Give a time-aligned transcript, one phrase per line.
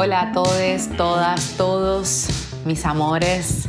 [0.00, 2.28] Hola a todos, todas, todos,
[2.64, 3.64] mis amores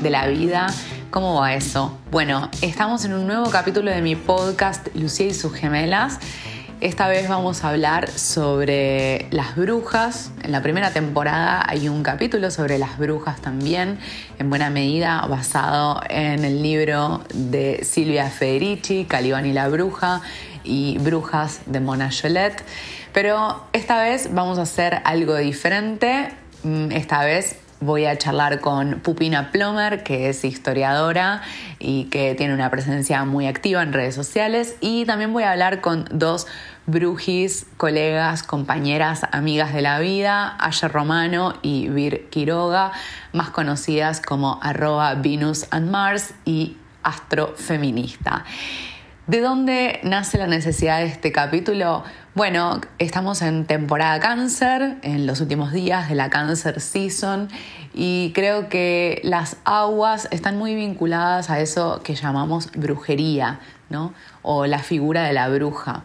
[0.00, 0.68] de la vida.
[1.10, 1.98] ¿Cómo va eso?
[2.10, 6.18] Bueno, estamos en un nuevo capítulo de mi podcast Lucía y sus gemelas.
[6.80, 10.32] Esta vez vamos a hablar sobre las brujas.
[10.42, 13.98] En la primera temporada hay un capítulo sobre las brujas también,
[14.38, 20.22] en buena medida basado en el libro de Silvia Federici, Calibán y la bruja,
[20.64, 22.62] y Brujas de Mona Jolette.
[23.12, 26.28] Pero esta vez vamos a hacer algo diferente.
[26.62, 31.42] Mm, esta vez voy a charlar con Pupina Plomer, que es historiadora
[31.78, 34.76] y que tiene una presencia muy activa en redes sociales.
[34.80, 36.46] Y también voy a hablar con dos
[36.86, 42.92] brujis, colegas, compañeras, amigas de la vida, Ayer Romano y Vir Quiroga,
[43.32, 48.44] más conocidas como arroba Venus and Mars y astrofeminista.
[49.30, 52.02] ¿De dónde nace la necesidad de este capítulo?
[52.34, 57.48] Bueno, estamos en temporada cáncer, en los últimos días de la cáncer season
[57.94, 64.14] y creo que las aguas están muy vinculadas a eso que llamamos brujería, ¿no?
[64.42, 66.02] O la figura de la bruja.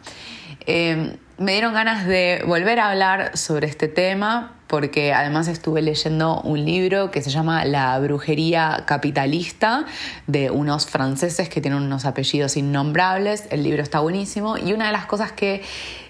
[0.67, 6.41] Eh, me dieron ganas de volver a hablar sobre este tema porque además estuve leyendo
[6.41, 9.85] un libro que se llama La brujería capitalista
[10.27, 13.47] de unos franceses que tienen unos apellidos innombrables.
[13.51, 15.61] El libro está buenísimo y una de las cosas que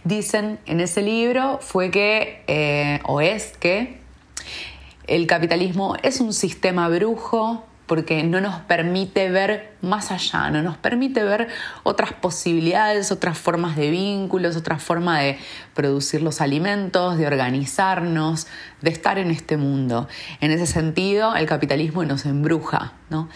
[0.04, 4.00] dicen en ese libro fue que, eh, o es que,
[5.08, 10.78] el capitalismo es un sistema brujo porque no nos permite ver más allá, no nos
[10.78, 11.48] permite ver
[11.84, 15.38] otras posibilidades, otras formas de vínculos, otra forma de
[15.74, 18.48] producir los alimentos, de organizarnos,
[18.82, 20.08] de estar en este mundo.
[20.42, 22.94] En ese sentido, el capitalismo nos embruja.
[23.10, 23.30] ¿no?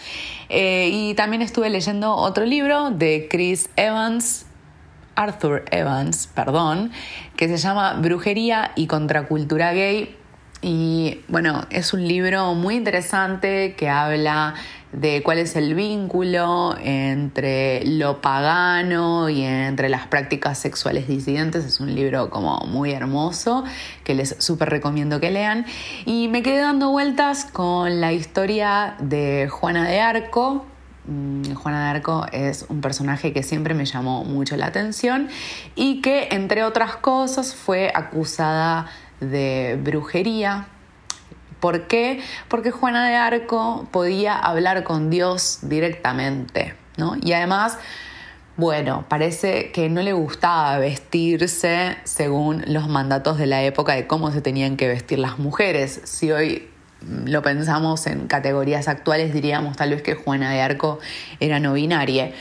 [0.48, 4.46] Eh, y también estuve leyendo otro libro de Chris Evans,
[5.14, 6.90] Arthur Evans, perdón,
[7.36, 10.16] que se llama Brujería y Contracultura Gay
[10.62, 14.54] y bueno, es un libro muy interesante que habla
[14.92, 21.64] de cuál es el vínculo entre lo pagano y entre las prácticas sexuales disidentes.
[21.64, 23.64] Es un libro como muy hermoso
[24.04, 25.64] que les súper recomiendo que lean.
[26.04, 30.66] Y me quedé dando vueltas con la historia de Juana de Arco,
[31.06, 35.28] mm, Juana de Arco es un personaje que siempre me llamó mucho la atención
[35.74, 38.90] y que, entre otras cosas, fue acusada
[39.20, 40.68] de brujería.
[41.60, 42.22] ¿Por qué?
[42.48, 47.16] Porque Juana de Arco podía hablar con Dios directamente, ¿no?
[47.20, 47.78] Y además,
[48.56, 54.32] bueno, parece que no le gustaba vestirse según los mandatos de la época de cómo
[54.32, 56.00] se tenían que vestir las mujeres.
[56.04, 56.70] Si hoy
[57.24, 60.98] lo pensamos en categorías actuales, diríamos tal vez que Juana de Arco
[61.40, 62.32] era no binaria.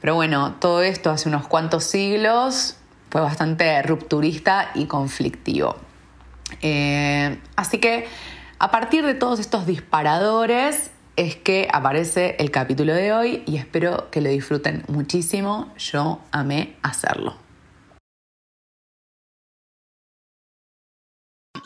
[0.00, 2.76] Pero bueno, todo esto hace unos cuantos siglos
[3.10, 5.85] fue bastante rupturista y conflictivo.
[6.62, 8.06] Eh, así que
[8.58, 14.10] a partir de todos estos disparadores es que aparece el capítulo de hoy y espero
[14.10, 15.72] que lo disfruten muchísimo.
[15.78, 17.36] Yo amé hacerlo.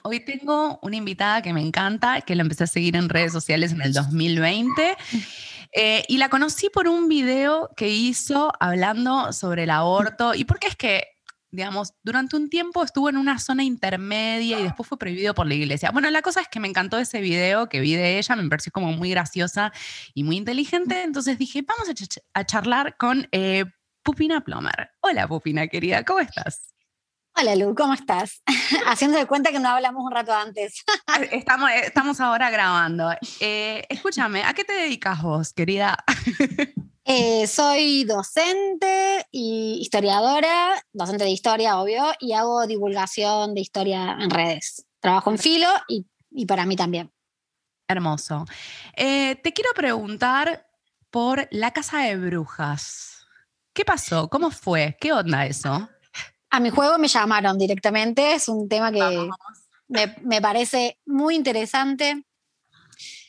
[0.03, 3.73] Hoy tengo una invitada que me encanta, que la empecé a seguir en redes sociales
[3.73, 4.97] en el 2020.
[5.73, 10.35] Eh, y la conocí por un video que hizo hablando sobre el aborto.
[10.35, 11.05] ¿Y por qué es que
[11.53, 15.55] digamos, durante un tiempo estuvo en una zona intermedia y después fue prohibido por la
[15.55, 15.91] iglesia.
[15.91, 18.73] Bueno, la cosa es que me encantó ese video que vi de ella, me pareció
[18.73, 19.73] como muy graciosa
[20.15, 21.89] y muy inteligente, entonces dije, vamos
[22.35, 23.65] a, charlar con eh,
[24.03, 24.91] Pupina Plomer.
[25.01, 26.75] Hola Pupina, querida, ¿cómo estás?
[27.37, 28.43] Hola Lu, ¿cómo estás?
[28.87, 30.85] Haciendo de cuenta que no hablamos un rato antes.
[31.33, 33.11] estamos, estamos ahora grabando.
[33.41, 36.05] Eh, escúchame, ¿a qué te dedicas vos, querida?
[37.05, 44.31] Eh, soy docente y historiadora, docente de historia, obvio, y hago divulgación de historia en
[44.31, 44.87] redes.
[45.01, 47.11] Trabajo en filo y, para mí también.
[47.89, 48.45] Hermoso.
[48.95, 50.69] Eh, te quiero preguntar
[51.11, 53.27] por la casa de brujas.
[53.73, 54.29] ¿Qué pasó?
[54.29, 54.97] ¿Cómo fue?
[55.01, 55.89] ¿Qué onda eso?
[56.51, 58.35] A mi juego me llamaron directamente.
[58.35, 59.29] Es un tema que
[59.89, 62.25] me, me parece muy interesante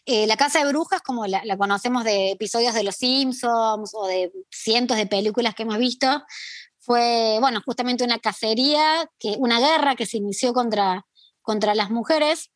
[0.06, 4.31] eh, la Casa de Brujas, como la, conocemos de episodios de Los Simpsons o de
[4.50, 6.24] cientos de películas que hemos visto,
[6.80, 11.06] fue, bueno, justamente una cacería, que, una guerra que se inició contra,
[11.44, 12.51] contra las mujeres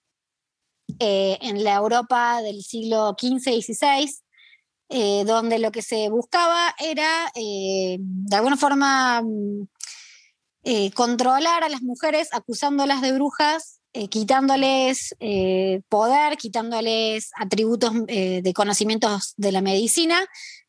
[1.00, 4.12] eh, en la Europa del siglo XV y XVI,
[4.90, 9.68] eh, donde lo que se buscaba era, de alguna forma, mm,
[10.96, 18.54] controlar a las mujeres acusándolas de brujas eh, quitándoles eh, poder, quitándoles atributos eh, de
[18.54, 20.20] conocimientos de la medicina,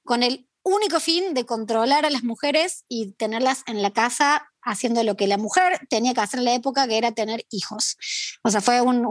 [0.05, 5.03] con el único fin de controlar a las mujeres y tenerlas en la casa haciendo
[5.03, 7.97] lo que la mujer tenía que hacer en la época, que era tener hijos.
[8.45, 9.03] O sea, fue una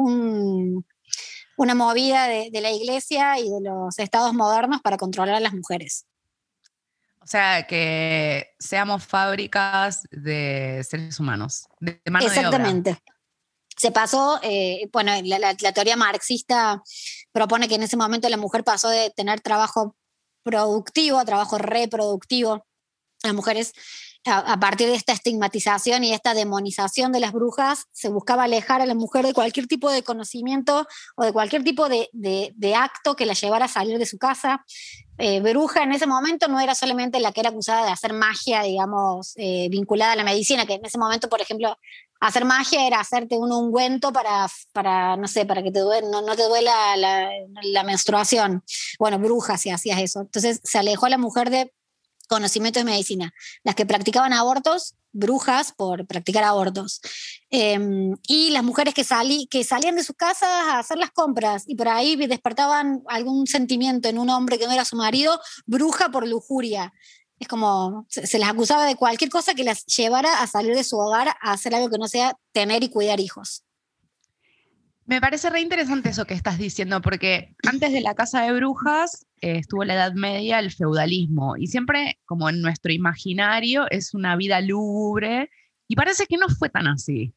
[1.75, 6.05] movida de, la iglesia y de los estados modernos para controlar a las mujeres.
[7.19, 12.97] O sea, que seamos fábricas de seres humanos, de mano Exactamente.
[13.77, 16.81] Se pasó, eh, bueno, la, teoría marxista
[17.31, 19.95] propone que en ese momento la mujer pasó de tener trabajo
[20.43, 22.65] productivo a trabajo reproductivo.
[23.23, 23.73] Las mujeres
[24.25, 28.85] a, partir de esta estigmatización y esta demonización de las brujas, se buscaba alejar a
[28.85, 32.09] la mujer de cualquier tipo de conocimiento o de cualquier tipo de,
[32.75, 34.65] acto que la llevara a salir de su casa.
[35.17, 38.63] Eh, bruja en ese momento no era solamente la que era acusada de hacer magia,
[38.63, 41.77] digamos, eh, vinculada a la medicina, que en ese momento, por ejemplo,
[42.19, 46.35] hacer magia era hacerte un ungüento para, para no sé, para que te no, no,
[46.35, 47.29] te duela la,
[47.63, 48.63] la menstruación.
[48.99, 50.21] Bueno, bruja si hacías eso.
[50.21, 51.73] Entonces se alejó a la mujer de
[52.27, 53.33] conocimiento de medicina.
[53.63, 57.01] Las que practicaban abortos, brujas por practicar abortos.
[57.49, 61.63] Em, y las mujeres que, salí, que salían de sus casas a hacer las compras
[61.67, 66.09] y por ahí despertaban algún sentimiento en un hombre que no era su marido, bruja
[66.09, 66.93] por lujuria.
[67.39, 70.83] Es como, se, se las acusaba de cualquier cosa que las llevara a salir de
[70.83, 73.65] su hogar a hacer algo que no sea tener y cuidar hijos.
[75.07, 79.27] Me parece re interesante eso que estás diciendo, porque antes de la casa de brujas
[79.39, 84.35] eh, estuvo la Edad Media, el feudalismo, y siempre como en nuestro imaginario es una
[84.35, 85.51] vida lúgubre,
[85.87, 87.35] y parece que no fue tan así.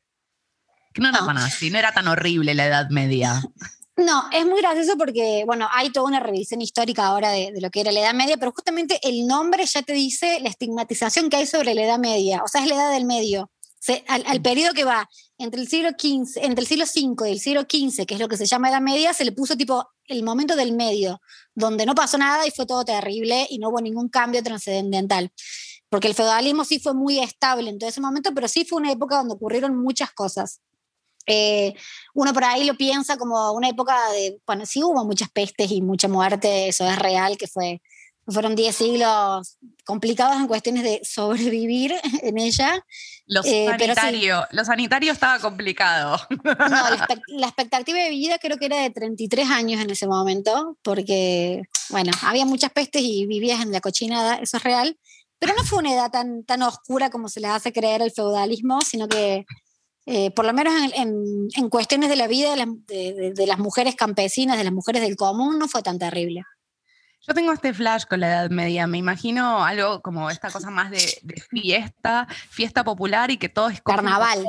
[0.94, 3.42] Que no, era tan así, no era tan horrible la Edad Media.
[3.98, 7.70] No, es muy gracioso porque, bueno, hay toda una revisión histórica ahora de, de, lo
[7.70, 11.36] que era la Edad Media, pero justamente el nombre ya te dice la estigmatización que
[11.36, 13.50] hay sobre la Edad Media, o sea, es la Edad del Medio
[14.06, 15.08] al, periodo que va
[15.38, 18.28] entre el siglo XV, entre el siglo V y el siglo XV, que es lo
[18.28, 21.20] que se llama Edad Media, se le puso tipo el momento del medio,
[21.54, 25.30] donde no pasó nada y fue todo terrible y no hubo ningún cambio trascendental.
[25.88, 28.92] Porque el feudalismo sí fue muy estable en todo ese momento, pero sí fue una
[28.92, 30.60] época donde ocurrieron muchas cosas.
[31.28, 31.74] Eh,
[32.14, 35.82] uno por ahí lo piensa como una época de, bueno, sí hubo muchas pestes y
[35.82, 37.80] mucha muerte, eso es real, que fue
[38.32, 42.84] fueron 10 siglos complicados en cuestiones de sobrevivir en ella.
[43.26, 46.18] Lo eh, sanitario, lo sanitario estaba complicado.
[46.44, 46.54] No,
[47.28, 52.12] la, expectativa de vida creo que era de 33 años en ese momento, porque, bueno,
[52.22, 54.98] había muchas pestes y vivías en la cochinada, eso es real,
[55.38, 58.80] pero no fue una edad tan, tan oscura como se le hace creer el feudalismo,
[58.80, 59.46] sino que
[60.10, 64.56] eh, por lo menos en, en, cuestiones de la vida de, de las mujeres campesinas,
[64.56, 66.44] de las mujeres del común, no fue tan terrible.
[67.28, 70.90] Yo tengo este flash con la Edad Media, me imagino algo como esta cosa más
[70.90, 70.98] de,
[71.50, 74.46] fiesta, fiesta popular y que todo es carnaval.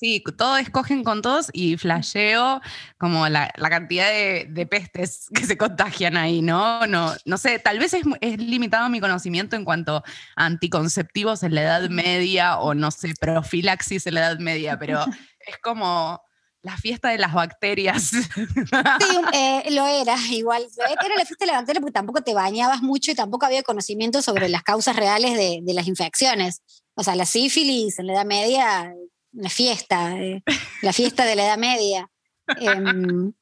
[0.00, 2.62] Sí, todos escogen con todos y flasheo
[2.96, 6.86] como la, cantidad de, pestes que se contagian ahí, ¿no?
[6.86, 10.02] No, no sé, tal vez es, es, limitado mi conocimiento en cuanto
[10.36, 15.04] a anticonceptivos en la Edad Media o no sé, profilaxis en la Edad Media, pero
[15.40, 16.22] es como
[16.62, 18.02] la fiesta de las bacterias.
[18.04, 18.20] Sí,
[19.34, 20.66] eh, lo era, igual.
[20.78, 24.22] Era la fiesta de las bacterias porque tampoco te bañabas mucho y tampoco había conocimiento
[24.22, 26.62] sobre las causas reales de, las infecciones.
[26.94, 28.94] O sea, la sífilis en la Edad Media,
[29.32, 30.42] una fiesta, eh,
[30.82, 32.10] la fiesta de la Edad Media.
[32.58, 33.32] Em,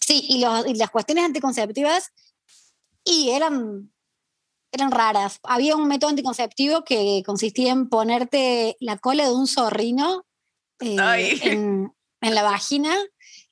[0.00, 2.12] sí, y, las cuestiones anticonceptivas,
[3.04, 3.92] y eran,
[4.72, 5.38] eran raras.
[5.42, 10.24] Había un método anticonceptivo que consistía en ponerte la cola de un zorrino
[10.80, 12.96] eh, en, en la vagina.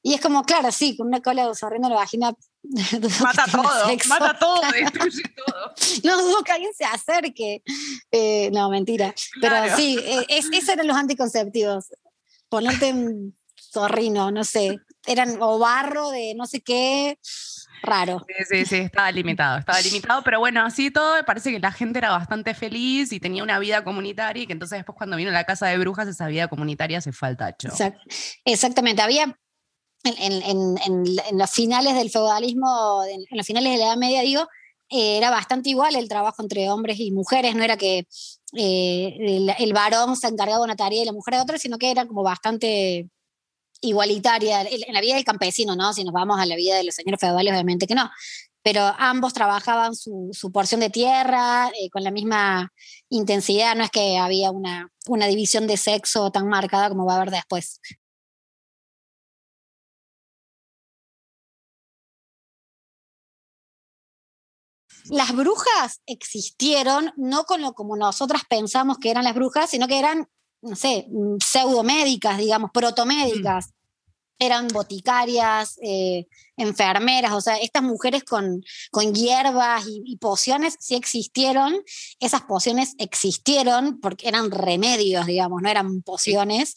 [0.06, 2.34] Y es como, claro, sí, con una cola sorriendo en la vagina.
[3.22, 5.74] Mata todo, mata todo, destruye todo.
[6.04, 7.62] No dudo que alguien se acerque.
[8.10, 9.14] Eh, no, mentira.
[9.40, 11.86] Pero sí, eh, es, esos eran los anticonceptivos.
[12.50, 13.34] Ponerte un
[13.72, 14.78] zorrino, no sé.
[15.06, 17.18] Eran o barro de no sé qué
[17.80, 18.26] raro.
[18.28, 21.98] Sí, sí, sí, estaba limitado, estaba limitado, pero bueno, así todo, parece que la gente
[21.98, 25.44] era bastante feliz y tenía una vida comunitaria y que entonces después cuando vino la
[25.44, 27.70] casa de brujas esa vida comunitaria se fue al tacho.
[28.44, 29.34] exactamente, había
[30.04, 34.42] en, los finales del feudalismo, en, los finales de la Edad Media, digo,
[34.90, 38.06] eh, era bastante igual el trabajo entre hombres y mujeres, no era que
[38.52, 41.90] eh, el, varón se encargaba de una tarea y la mujer de otra, sino que
[41.90, 43.08] era como bastante
[43.80, 45.92] igualitaria en la vida del campesino, ¿no?
[45.92, 48.10] Si nos vamos a la vida de los señores feudales, obviamente que no.
[48.62, 52.72] Pero ambos trabajaban su, porción de tierra eh, con la misma
[53.10, 57.30] intensidad, no es que había una división de sexo tan marcada como va a haber
[57.30, 57.80] después.
[65.10, 69.98] Las brujas existieron no con lo como nosotras pensamos que eran las brujas, sino que
[69.98, 70.28] eran
[70.64, 71.06] no sé,
[71.44, 73.70] pseudomédicas, digamos, protomédicas.
[74.36, 81.72] eran boticarias, eh, enfermeras, o sea, estas mujeres con, con hierbas y, pociones sí existieron,
[82.18, 86.74] esas pociones existieron porque eran remedios, digamos, no eran pociones.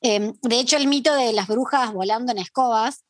[0.00, 3.04] Em, de hecho, el mito de las brujas volando en escobas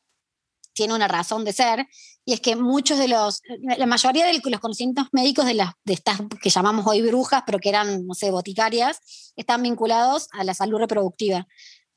[0.73, 1.87] tiene una razón de ser,
[2.27, 3.41] y es que muchos de los,
[3.77, 7.57] la mayoría de los conocimientos médicos de, las, de estas que llamamos hoy brujas, pero
[7.57, 11.47] que eran, no sé, boticarias, están vinculados a la salud reproductiva.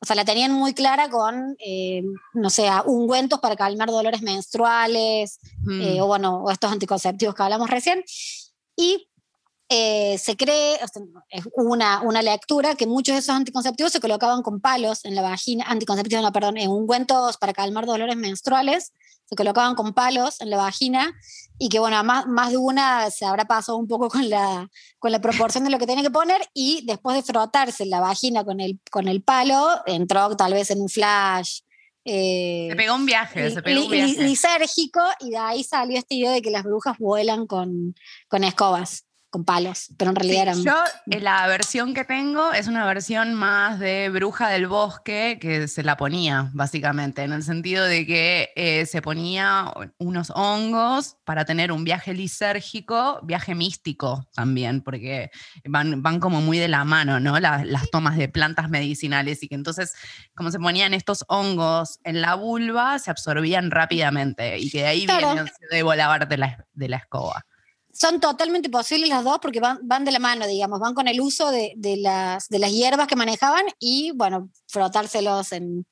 [0.00, 5.40] O sea, la tenían muy clara con, eh, no sé, ungüentos para calmar dolores menstruales,
[5.68, 6.00] eh, mm.
[6.00, 8.04] o bueno, o estos anticonceptivos que hablamos recién.
[8.76, 9.08] Y
[9.68, 10.78] eh, se cree,
[11.56, 15.22] hubo una, una, lectura que muchos de esos anticonceptivos se colocaban con palos en la
[15.22, 18.92] vagina, anticonceptivos, no, perdón, en ungüentos para calmar dolores menstruales,
[19.30, 21.14] se colocaban con palos en la vagina
[21.56, 24.68] y que, bueno, más, más de una se habrá pasado un poco con la,
[24.98, 28.44] con la proporción de lo que tenía que poner y después de frotarse la vagina
[28.44, 31.60] con el, con el palo, entró tal vez en un flash.
[32.04, 34.20] Eh, se pegó un viaje, se pegó un viaje.
[34.24, 37.94] Lisérgico y de ahí salió esta idea de que las brujas vuelan con,
[38.26, 40.64] con escobas con palos, pero en realidad eran...
[40.64, 40.74] Yo,
[41.06, 45.84] eh, la versión que tengo es una versión más de bruja del bosque que se
[45.84, 51.70] la ponía, básicamente, en el sentido de que eh, se ponía unos hongos para tener
[51.70, 55.30] un viaje lisérgico, viaje místico también, porque
[55.64, 57.38] van, van como muy de la mano, ¿no?
[57.38, 59.94] las tomas de plantas medicinales y que entonces,
[60.34, 65.06] como se ponían estos hongos en la vulva, se absorbían rápidamente y que de ahí
[65.06, 67.46] viene el de de la, de la escoba
[67.92, 71.20] son totalmente posibles las dos porque van, van de la mano, digamos, van con el
[71.20, 75.86] uso de, de, las, de las hierbas que manejaban y, bueno, frotárselos en,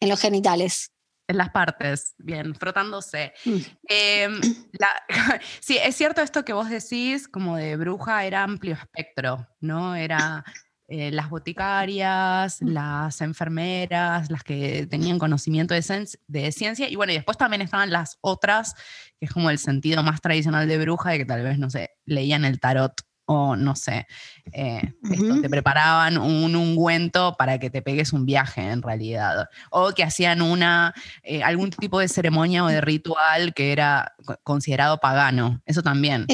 [0.00, 0.90] en los genitales.
[1.26, 3.34] En las partes, bien, frotándose.
[3.44, 3.58] Mm.
[3.88, 4.40] Em,
[5.60, 9.94] sí, es cierto esto que vos decís, como de bruja era amplio espectro, ¿no?
[9.94, 10.42] Era
[10.90, 17.16] eh, las boticarias, las enfermeras, las que tenían conocimiento de, de, ciencia, y bueno, y
[17.16, 18.74] después también estaban las otras,
[19.20, 21.90] que es como el sentido más tradicional de bruja, de que tal vez, no sé,
[22.06, 22.94] leían el tarot
[23.26, 24.06] o no sé,
[24.52, 24.94] eh,
[25.42, 30.40] te preparaban un ungüento para que te pegues un viaje en realidad, o que hacían
[30.40, 36.24] una, eh, algún tipo de ceremonia o de ritual que era considerado pagano, eso también.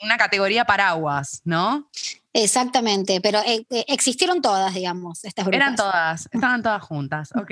[0.00, 1.88] una categoría paraguas, ¿no?
[2.32, 5.60] Exactamente, pero eh, eh, existieron todas, digamos, estas brujas.
[5.60, 7.50] Eran todas, estaban todas juntas, ok.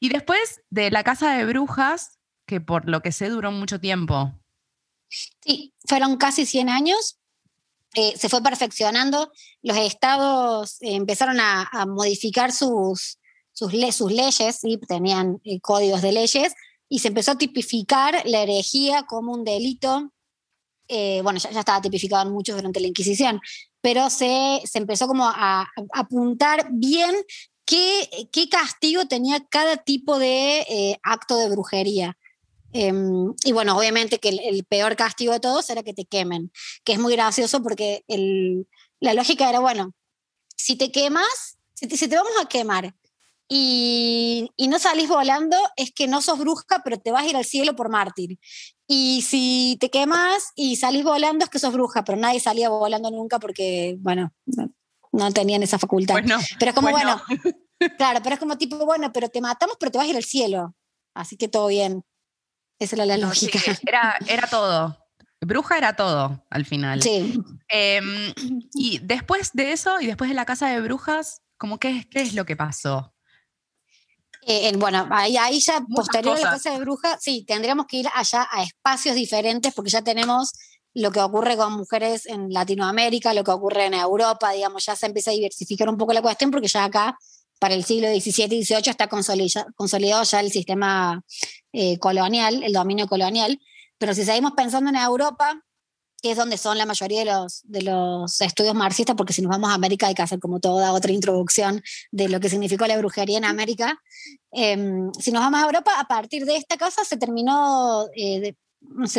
[0.00, 4.32] Y después de la casa de brujas, que por lo que sé duró mucho tiempo.
[5.08, 7.18] Sí, fueron casi 100 años,
[7.94, 9.32] eh, se fue perfeccionando,
[9.62, 13.18] los estados empezaron a, modificar sus,
[13.52, 14.78] sus, sus leyes, ¿sí?
[14.88, 16.54] tenían códigos de leyes,
[16.88, 20.12] y se empezó a tipificar la herejía como un delito
[21.22, 23.40] bueno, ya, ya, estaba tipificado en muchos durante la Inquisición,
[23.80, 27.14] pero se, se empezó como a, apuntar bien
[27.64, 32.16] qué, qué, castigo tenía cada tipo de eh, acto de brujería.
[32.72, 36.50] Em, y bueno, obviamente que el, peor castigo de todos era que te quemen,
[36.84, 38.66] que es muy gracioso porque el,
[39.00, 39.94] la lógica era, bueno,
[40.56, 42.94] si te quemas, si te, si te vamos a quemar
[43.48, 47.36] y, y, no salís volando, es que no sos bruja, pero te vas a ir
[47.36, 48.38] al cielo por mártir.
[48.88, 53.10] Y si te quemas y salís volando es que sos bruja, pero nadie salía volando
[53.10, 54.32] nunca porque, bueno,
[55.12, 56.14] no, tenían esa facultad.
[56.14, 57.20] Pues pero es como, pues bueno,
[57.98, 60.24] claro, pero es como tipo, bueno, pero te matamos, pero te vas a ir al
[60.24, 60.74] cielo.
[61.14, 62.04] Así que todo bien.
[62.78, 63.58] Esa era la lógica.
[63.86, 64.96] era, era todo.
[65.40, 67.02] Bruja era todo al final.
[67.02, 67.38] Sí.
[67.68, 68.32] Em,
[68.74, 72.34] y después de eso, y después de la casa de brujas, ¿cómo qué, qué es
[72.34, 73.15] lo que pasó?
[74.48, 78.46] Eh, bueno, ahí, ya posterior a la casa de bruja, sí, tendríamos que ir allá
[78.48, 80.52] a espacios diferentes porque ya tenemos
[80.94, 85.06] lo que ocurre con mujeres en Latinoamérica, lo que ocurre en Europa, digamos, ya se
[85.06, 87.18] empieza a diversificar un poco la cuestión porque ya acá,
[87.58, 91.20] para el siglo XVII y XVIII, está consolidado ya el sistema
[91.72, 93.60] eh, colonial, el dominio colonial.
[93.98, 95.60] Pero si seguimos pensando en Europa,
[96.22, 99.50] que es donde son la mayoría de los, de los estudios marxistas, porque si nos
[99.50, 102.98] vamos a América hay que hacer como toda otra introducción de lo que significó la
[102.98, 104.00] brujería en América.
[104.50, 108.54] Em, si nos vamos a Europa, a partir de esta casa se terminó eh,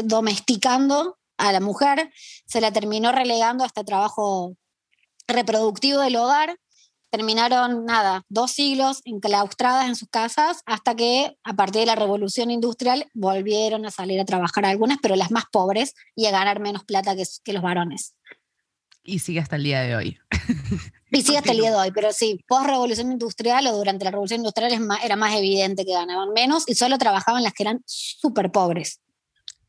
[0.05, 2.11] domesticando a la mujer,
[2.47, 4.55] se la terminó relegando a este trabajo
[5.27, 6.57] reproductivo del hogar
[7.09, 12.51] terminaron, nada, dos siglos enclaustradas en sus casas hasta que a partir de la revolución
[12.51, 16.83] industrial volvieron a salir a trabajar algunas, pero las más pobres y a ganar menos
[16.83, 18.15] plata que, que los varones.
[19.03, 20.17] Y sigue hasta el día de hoy.
[21.09, 24.41] Y sigue hasta el día de hoy, pero sí, post-revolución industrial o durante la revolución
[24.41, 28.99] industrial era más evidente que ganaban menos y solo trabajaban las que eran súper pobres.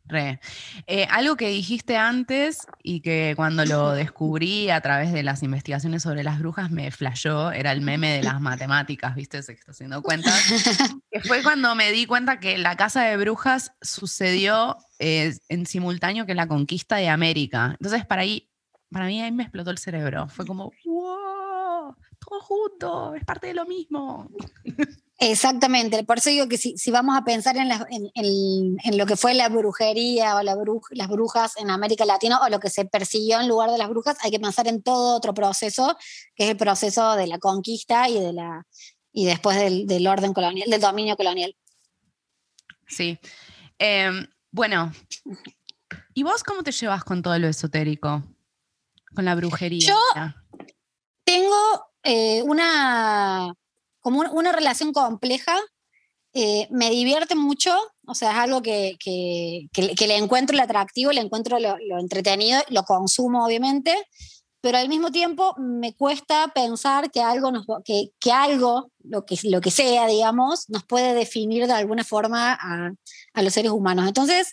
[0.09, 0.41] Re.
[0.87, 6.03] Eh, algo que dijiste antes y que cuando lo descubrí a través de las investigaciones
[6.03, 9.43] sobre las brujas me flashó, era el meme de las matemáticas, ¿viste?
[9.43, 10.31] Se está haciendo cuenta.
[11.13, 16.25] que fue cuando me di cuenta que la casa de brujas sucedió eh, en simultáneo
[16.25, 17.77] que la conquista de América.
[17.79, 18.51] Entonces, para, ahí,
[18.91, 20.29] para mí ahí me explotó el cerebro.
[20.29, 24.31] Fue como, wow, todo junto, es parte de lo mismo.
[25.21, 27.69] Exactamente, por eso digo que si, vamos a pensar en,
[28.97, 32.85] lo que fue la brujería o las brujas en América Latina o lo que se
[32.85, 35.97] persiguió en lugar de las brujas, hay que pensar en todo otro proceso,
[36.37, 38.65] que es el proceso de la conquista y, de la,
[39.13, 41.57] y después del, orden colonial, del dominio colonial.
[42.87, 43.19] Sí.
[43.77, 44.93] Em, bueno,
[46.15, 48.23] ¿y vos cómo te llevas con todo lo esotérico?
[49.17, 49.81] Con la brujería.
[49.81, 50.01] Yo
[51.25, 53.53] tengo eh, una
[54.01, 55.57] como una relación compleja.
[56.35, 57.75] Eh, me divierte mucho,
[58.07, 58.97] o sea, es algo que,
[59.75, 63.97] le encuentro el atractivo, le encuentro lo, entretenido, lo consumo obviamente,
[64.61, 67.51] pero al mismo tiempo me cuesta pensar que algo,
[67.85, 73.43] que, algo lo, que, lo que sea, digamos, nos puede definir de alguna forma a,
[73.43, 74.07] los seres humanos.
[74.07, 74.53] Entonces,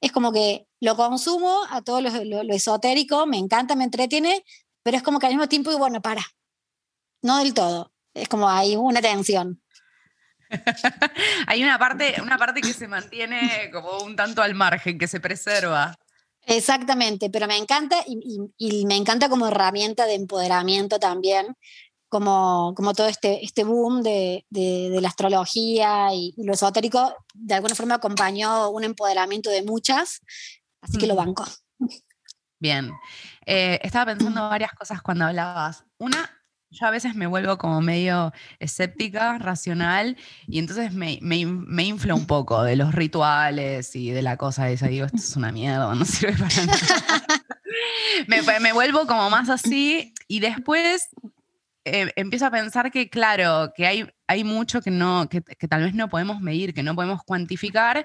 [0.00, 4.44] es como que lo consumo a todo lo, esotérico, me encanta, me entretiene,
[4.82, 6.22] pero es como que al mismo tiempo, bueno, para,
[7.22, 9.60] no del todo es como hay una tensión.
[11.46, 15.20] hay una parte, una parte que se mantiene como un tanto al margen, que se
[15.20, 15.96] preserva.
[16.42, 21.56] Exactamente, pero me encanta y, me encanta como herramienta de empoderamiento también,
[22.08, 27.96] como, como todo este, este boom de, la astrología y, lo esotérico, de alguna forma
[27.96, 30.20] acompañó un empoderamiento de muchas,
[30.80, 31.44] así que lo banco.
[32.60, 32.92] Bien,
[33.44, 35.84] eh, estaba pensando varias cosas cuando hablabas.
[35.98, 36.30] Una,
[36.70, 42.26] yo a veces me vuelvo como medio escéptica, racional, y entonces me, me, infla un
[42.26, 44.88] poco de los rituales y de la cosa esa.
[44.88, 46.80] Digo, esto es una mierda, no sirve para nada.
[48.26, 51.08] me, me, vuelvo como más así, y después
[51.84, 55.84] eh, empiezo a pensar que, claro, que hay, hay mucho que, no, que, que tal
[55.84, 58.04] vez no podemos medir, que no podemos cuantificar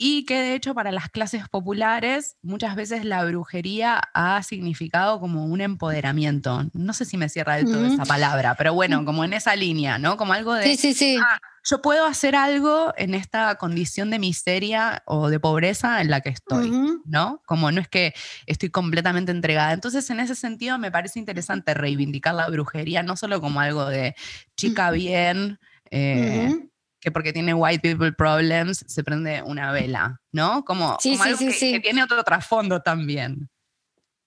[0.00, 5.44] y que de hecho para las clases populares muchas veces la brujería ha significado como
[5.44, 6.70] un empoderamiento.
[6.72, 9.98] No sé si me cierra del todo esa palabra, pero bueno, como en esa línea,
[9.98, 10.16] ¿no?
[10.16, 11.18] Como algo de, sí, sí, sí.
[11.20, 16.20] Ah, yo puedo hacer algo en esta condición de miseria o de pobreza en la
[16.20, 16.72] que estoy,
[17.04, 17.42] ¿no?
[17.44, 18.14] Como no es que
[18.46, 19.72] estoy completamente entregada.
[19.72, 24.14] Entonces, en ese sentido, me parece interesante reivindicar la brujería, no solo como algo de
[24.56, 25.58] chica bien.
[25.90, 26.54] Eh,
[27.00, 30.64] que porque tiene white people problems se prende una vela, ¿no?
[30.64, 33.48] Como, sí, algo que, tiene otro trasfondo también.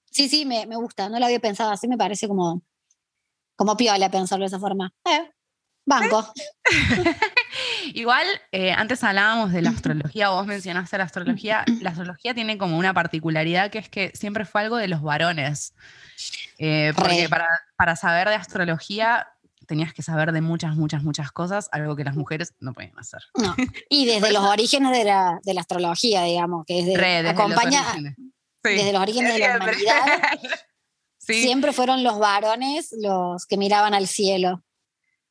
[0.10, 2.62] Sí, sí, me, gusta, no lo había pensado así, me parece como,
[3.56, 4.94] como piola pensarlo de esa forma.
[5.06, 5.32] Eh,
[5.86, 6.34] banco.
[7.94, 12.78] Igual, eh, antes hablábamos de la astrología, vos mencionaste la astrología, la astrología tiene como
[12.78, 15.74] una particularidad que es que siempre fue algo de los varones.
[16.58, 19.28] Eh, porque para, para saber de astrología
[19.72, 23.22] tenías que saber de muchas, muchas, muchas cosas, algo que las mujeres no podían hacer.
[23.90, 27.86] Y desde los orígenes de la, de la, astrología, digamos, que es de, acompaña,
[28.62, 30.06] desde los orígenes de la humanidad,
[31.20, 34.62] siempre fueron los varones los que miraban al cielo.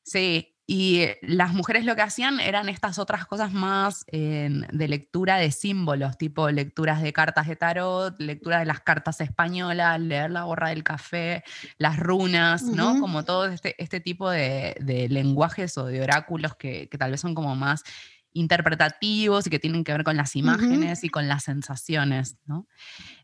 [0.04, 5.50] Sí, y las mujeres lo que hacían eran estas otras cosas más de lectura de
[5.50, 10.68] símbolos, tipo lecturas de cartas de tarot, lectura de las cartas españolas, leer la borra
[10.68, 11.42] del café,
[11.76, 13.00] las runas, ¿no?
[13.00, 14.76] Como todo este, este tipo de,
[15.10, 17.82] lenguajes o de oráculos que, que tal vez son como más
[18.32, 22.66] interpretativos y que tienen que ver con las imágenes y con las sensaciones, ¿no?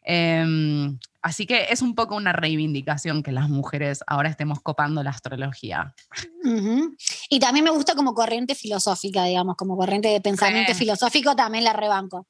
[0.02, 5.10] Em, así que es un poco una reivindicación que las mujeres ahora estemos copando la
[5.10, 5.94] astrología.
[7.28, 11.72] Y también me gusta como corriente filosófica, digamos, como corriente de pensamiento filosófico, también la
[11.72, 12.26] rebanco.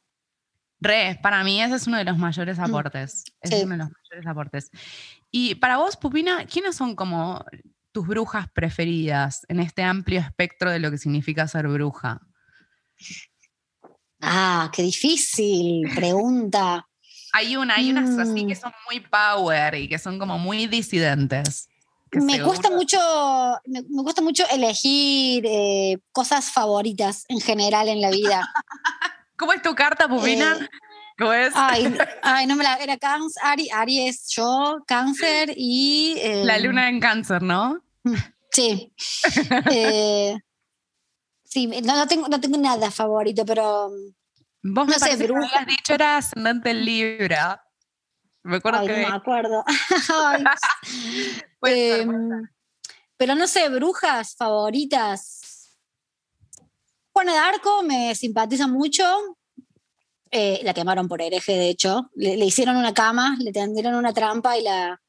[0.81, 3.25] Re, para mí ese es uno de los mayores mm, aportes.
[3.41, 4.71] Es uno de los mayores aportes.
[5.31, 7.45] Y para vos, Pupina, ¿quiénes son como
[7.93, 12.26] tus brujas preferidas en este amplio espectro de lo que significa ser bruja?
[14.21, 16.89] Ah, qué difícil pregunta.
[17.33, 18.61] hay una, hay unas así que mm.
[18.61, 21.69] son muy power y que son como muy disidentes.
[22.13, 22.99] Me cuesta mucho,
[23.67, 28.49] me, cuesta mucho elegir eh, cosas favoritas en general en la vida.
[29.37, 30.57] ¿Cómo es tu carta, Pupina?
[30.61, 30.69] Eh,
[31.19, 31.53] ¿Cómo es?
[31.55, 31.89] Ay,
[32.47, 32.77] no me la.
[32.77, 36.17] Era cáncer, Ari, Aries, yo, cáncer y.
[36.45, 37.83] la luna en cáncer, ¿no?
[38.53, 38.91] Sí.
[39.71, 40.35] eh,
[41.47, 43.91] Sí, no, tengo, no tengo nada favorito, pero.
[44.63, 45.61] Vos no me sé, bruja.
[45.61, 47.63] Que dicho era ascendente en Libra.
[48.43, 49.03] Me acuerdo que.
[49.03, 49.65] No me acuerdo.
[51.63, 52.49] Em,
[53.17, 55.77] pero no sé, brujas favoritas.
[57.13, 59.05] Juana de Arco me simpatiza mucho.
[60.31, 62.11] eh, la quemaron por hereje, de hecho.
[62.15, 65.01] Le, hicieron una cama, le tendieron una trampa y la,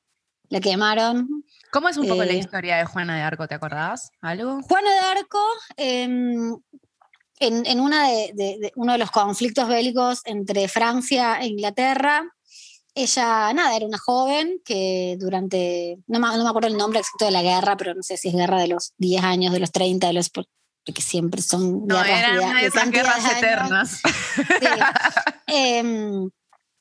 [0.50, 1.44] la quemaron.
[1.72, 3.48] ¿Cómo es un poco la eh, historia de Juana de Arco?
[3.48, 4.12] ¿Te acordás?
[4.22, 4.62] ¿Algo?
[4.64, 5.44] Juana de Arco,
[5.76, 6.56] em,
[7.40, 12.24] en, en una de, uno de los conflictos bélicos entre Francia e Inglaterra,
[12.96, 17.26] ella, nada, era una joven que durante, no me, no me, acuerdo el nombre exacto
[17.26, 19.72] de la guerra, pero no sé si es guerra de los 10 años, de los
[19.72, 24.02] 30, de los, porque siempre son no, guerras, de, esas guerras eternas.
[25.48, 26.30] Em,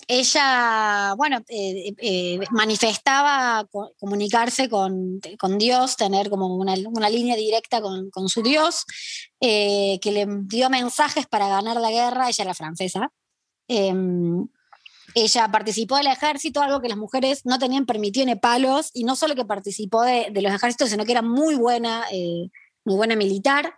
[0.09, 3.67] ella, bueno, eh, eh, manifestaba
[3.99, 8.85] comunicarse con, con, Dios, tener como una, una línea directa con, con su Dios,
[9.41, 13.11] eh, que le dio mensajes para ganar la guerra, ella era francesa.
[13.67, 14.47] Em,
[15.15, 19.17] ella participó del ejército, algo que las mujeres no tenían permitido en palos, y no
[19.17, 22.05] solo que participó de, de los ejércitos, sino que era muy buena,
[22.85, 23.75] muy buena militar.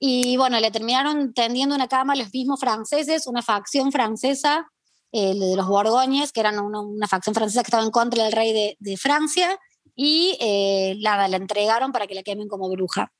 [0.00, 4.68] Y bueno, le terminaron tendiendo una cama a los mismos franceses, una facción francesa
[5.14, 8.76] el de los Borgoñes, que eran una, facción francesa que estaba en contra del rey
[8.78, 9.58] de, Francia,
[9.94, 13.12] y eh, la, la, entregaron para que la quemen como bruja.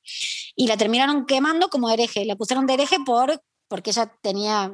[0.55, 4.73] Y la terminaron quemando como hereje, la pusieron de hereje por, porque ella tenía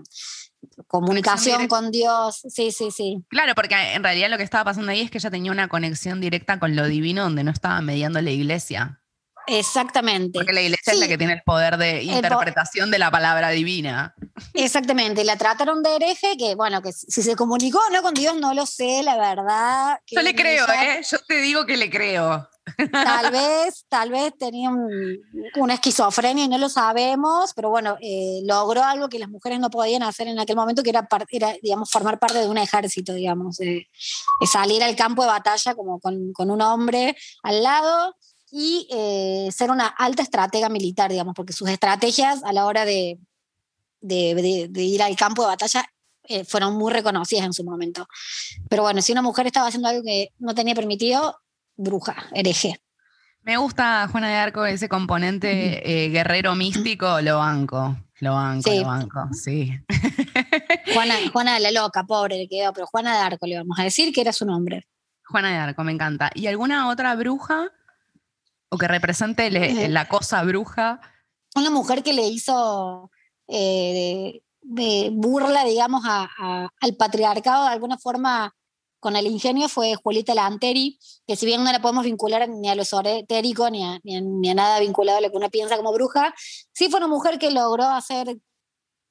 [0.87, 3.23] comunicación con Dios, sí, sí, sí.
[3.29, 6.21] Claro, porque en realidad lo que estaba pasando ahí es que ella tenía una conexión
[6.21, 9.00] directa con lo divino donde no estaba mediando la iglesia.
[9.47, 10.31] Exactamente.
[10.33, 14.15] Porque la iglesia es la que tiene el poder de interpretación de la palabra divina.
[14.53, 18.35] Exactamente, la trataron de hereje, que bueno, que si se comunicó o no con Dios
[18.35, 19.99] no lo sé, la verdad.
[20.07, 21.01] Yo le creo, ¿eh?
[21.09, 22.47] Yo te digo que le creo.
[22.91, 24.69] Tal vez, tal vez tenía
[25.55, 29.69] una esquizofrenia y no lo sabemos, pero bueno, eh, logró algo que las mujeres no
[29.69, 33.57] podían hacer en aquel momento, que era, era digamos, formar parte de un ejército, digamos,
[34.51, 38.15] salir al campo de batalla como con, con un hombre al lado
[38.51, 43.17] y eh, ser una alta estratega militar, digamos, porque sus estrategias a la hora de,
[44.01, 45.85] de, ir al campo de batalla
[46.23, 48.07] eh, fueron muy reconocidas en su momento.
[48.69, 51.39] Pero bueno, si una mujer estaba haciendo algo que no tenía permitido,
[51.75, 52.81] bruja, hereje.
[53.43, 58.85] Me gusta, Juana de Arco, ese componente eh, guerrero místico, lo banco, lo banco, lo
[58.85, 59.71] banco, sí.
[60.93, 64.13] Juana, Juana la loca, pobre le quedó, pero Juana de Arco le vamos a decir
[64.13, 64.87] que era su nombre.
[65.25, 66.29] Juana de Arco, me encanta.
[66.35, 67.71] ¿Y alguna otra bruja
[68.71, 69.51] o que represente
[69.89, 71.01] la cosa bruja.
[71.55, 73.11] Una mujer que le hizo
[73.47, 78.55] eh, de, burla, digamos, al patriarcado de alguna forma
[79.01, 82.75] con el ingenio fue Julieta Lanteri, que si bien no la podemos vincular ni a
[82.75, 86.33] lo esotérico ni a, ni, a, nada vinculado a lo que uno piensa como bruja,
[86.71, 88.37] sí fue una mujer que logró hacer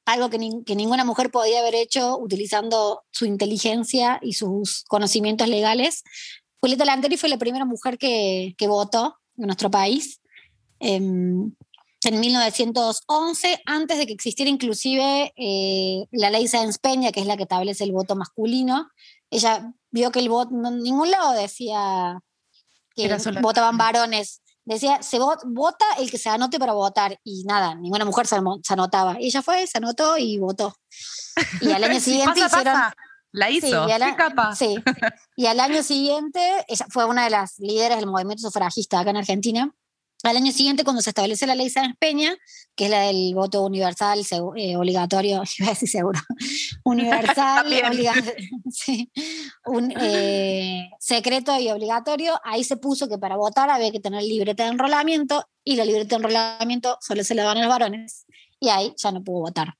[0.07, 6.03] algo que, que, ninguna mujer podía haber hecho utilizando su inteligencia y sus conocimientos legales.
[6.61, 10.21] Julieta Lanteri fue la primera mujer que, que votó en nuestro país.
[10.79, 11.53] Em,
[12.03, 17.37] en 1911, antes de que existiera inclusive eh, la ley Sáenz Peña, que es la
[17.37, 18.89] que establece el voto masculino,
[19.31, 22.19] ella vio que el voto, en ningún lado decía
[22.95, 28.05] que votaban varones, decía, se vota el que se anote para votar, y nada, ninguna
[28.05, 28.37] mujer se,
[28.69, 29.17] anotaba.
[29.21, 30.75] Ella fue, se anotó y votó.
[31.61, 32.77] Y al año siguiente hicieron...
[33.33, 34.55] La hizo, y al, capa.
[34.57, 34.77] Sí,
[35.37, 39.19] y al año siguiente, ella fue una de las líderes del movimiento sufragista acá en
[39.19, 39.73] Argentina.
[40.23, 42.37] Al año siguiente, cuando se establece la ley Sáenz Peña,
[42.77, 44.21] que es la del voto universal,
[44.57, 46.21] eh, obligatorio, iba a decir seguro,
[46.85, 47.67] universal,
[48.71, 49.11] sí,
[49.65, 54.65] un, eh, secreto y obligatorio, ahí se puso que para votar había que tener libreta
[54.65, 58.27] de enrolamiento y la libreta de enrolamiento solo se la dan a los varones.
[58.63, 59.75] Y ahí ya no pudo votar.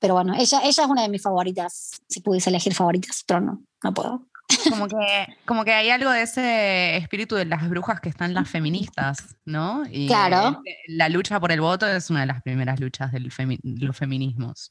[0.00, 3.62] Pero bueno, ella, ella es una de mis favoritas, si pudiese elegir favoritas, pero no,
[3.84, 4.26] no puedo.
[4.68, 8.48] Como que, como que hay algo de ese espíritu de las brujas que están las
[8.48, 9.84] feministas, ¿no?
[9.90, 10.60] Y claro.
[10.88, 14.70] La lucha por el voto es una de las primeras luchas de los feminismos.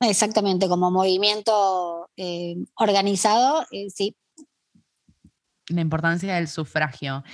[0.00, 4.16] Exactamente, como movimiento eh, organizado, eh, sí,
[5.68, 7.24] la importancia del sufragio.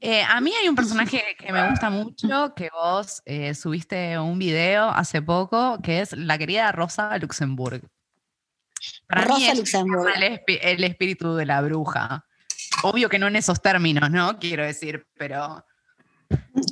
[0.00, 4.38] Eh, a mí hay un personaje que me gusta mucho, que vos eh, subiste un
[4.38, 7.82] video hace poco, que es la querida Rosa Luxemburg.
[9.06, 10.12] Para Rosa Luxemburg.
[10.46, 12.24] el, espíritu de la bruja.
[12.82, 14.38] Obvio que no en esos términos, ¿no?
[14.38, 15.64] Quiero decir, pero...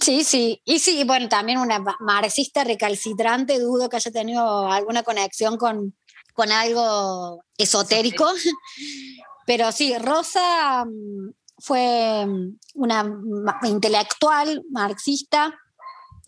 [0.00, 0.62] Sí, sí.
[0.64, 5.96] Y sí, bueno, también una marxista recalcitrante, dudo que haya tenido alguna conexión con,
[6.32, 8.30] con algo esotérico.
[9.48, 13.18] Pero sí, Rosa mm, fue mm, una
[13.62, 15.58] intelectual marxista.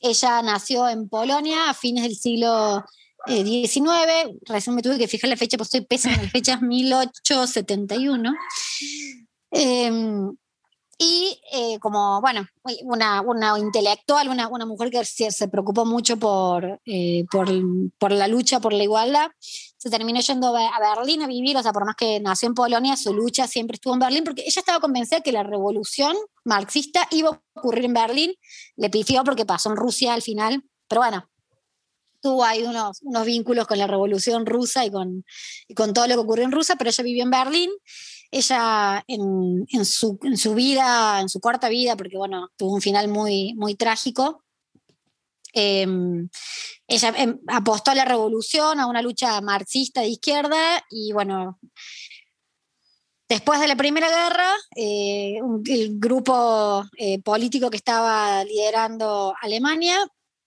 [0.00, 2.82] Ella nació en Polonia a fines del siglo
[3.26, 3.84] XIX.
[3.86, 8.32] Eh, Recién me tuve que fijar la fecha, pues estoy pésima en las fechas, 1871.
[9.50, 10.34] Em,
[10.98, 12.46] Y eh, como, bueno,
[12.84, 17.48] una, una intelectual, una, una, mujer que se, se preocupó mucho por, eh, por,
[17.98, 19.30] por, la lucha por la igualdad,
[19.80, 22.98] se terminó yendo a Berlín a vivir, o sea, por más que nació en Polonia,
[22.98, 26.14] su lucha siempre estuvo en Berlín, porque ella estaba convencida que la revolución
[26.44, 28.34] marxista iba a ocurrir en Berlín,
[28.76, 31.30] le pifió porque pasó en Rusia al final, pero bueno,
[32.20, 35.24] tuvo ahí unos, unos vínculos con la revolución rusa y con,
[35.66, 37.70] y con todo lo que ocurrió en Rusia, pero ella vivió en Berlín.
[38.30, 42.82] Ella en, en, su, en, su, vida, en su corta vida, porque bueno, tuvo un
[42.82, 44.44] final muy, muy trágico,
[45.54, 45.86] eh,
[46.90, 51.58] ella em, apostó a la revolución, a una lucha marxista de izquierda y bueno,
[53.28, 59.98] después de la Primera Guerra, eh, el grupo eh, político que estaba liderando Alemania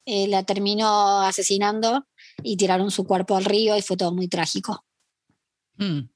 [0.05, 2.05] eh, la terminó asesinando
[2.43, 4.83] y tiraron su cuerpo al río y fue todo muy trágico.
[5.77, 6.09] Mm.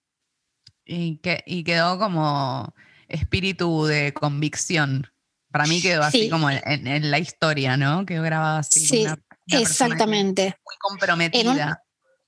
[0.85, 2.73] Y quedó como
[3.07, 5.07] espíritu de convicción.
[5.57, 8.05] Para mí quedó así como en, en, la historia, ¿no?
[8.05, 8.79] Quedó grabado así.
[8.79, 9.17] Sí, una,
[9.51, 10.43] una exactamente.
[10.43, 11.41] Muy comprometida.
[11.41, 11.59] En, un,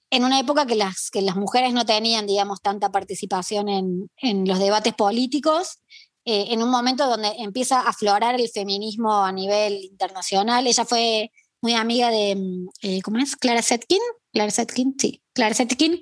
[0.10, 4.48] en, una época que las, que las mujeres no tenían, digamos, tanta participación en, en
[4.48, 5.80] los debates políticos,
[6.26, 10.66] eh, en un momento donde empieza a aflorar el feminismo a nivel internacional.
[10.66, 12.36] Ella fue muy amiga de,
[12.82, 13.36] eh, ¿cómo es?
[13.36, 14.02] Clara Setkin.
[14.34, 15.22] Clara Setkin, sí.
[15.34, 16.02] Clara Setkin,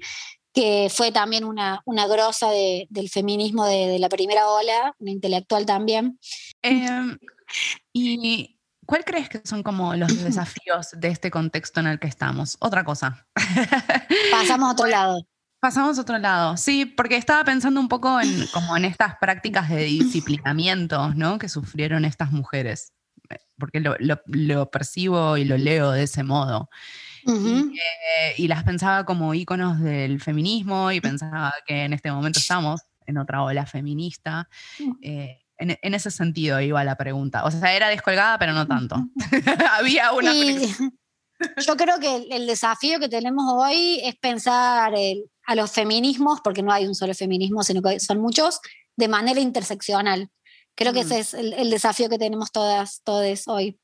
[0.58, 5.12] que fue también una, una grosa de, del feminismo de, de, la primera ola, una
[5.12, 6.20] intelectual también.
[6.64, 7.16] Eh,
[7.94, 12.58] ¿Y cuál crees que son como los desafíos de este contexto en el que estamos?
[12.60, 13.28] Otra cosa.
[14.32, 15.28] Pasamos a otro lado.
[15.60, 19.70] Pasamos a otro lado, sí, porque estaba pensando un poco en, como en estas prácticas
[19.70, 21.38] de disciplinamiento ¿no?
[21.38, 22.94] que sufrieron estas mujeres,
[23.60, 26.68] porque lo, lo, lo percibo y lo leo de ese modo.
[27.26, 27.72] Uh -huh.
[27.74, 32.40] y, eh, y, las pensaba como íconos del feminismo y pensaba que en este momento
[32.40, 34.48] estamos en otra ola feminista.
[35.02, 37.46] Eh, en, en, ese sentido iba la pregunta.
[37.46, 38.98] O sea, era descolgada, pero no tanto.
[39.72, 40.34] Había una...
[40.34, 40.76] Y
[41.66, 46.42] yo creo que el, el, desafío que tenemos hoy es pensar el, a los feminismos,
[46.44, 48.60] porque no hay un solo feminismo, sino que son muchos,
[48.96, 50.30] de manera interseccional.
[50.76, 50.96] Creo mm.
[50.96, 53.80] que ese es el, el, desafío que tenemos todas, todos hoy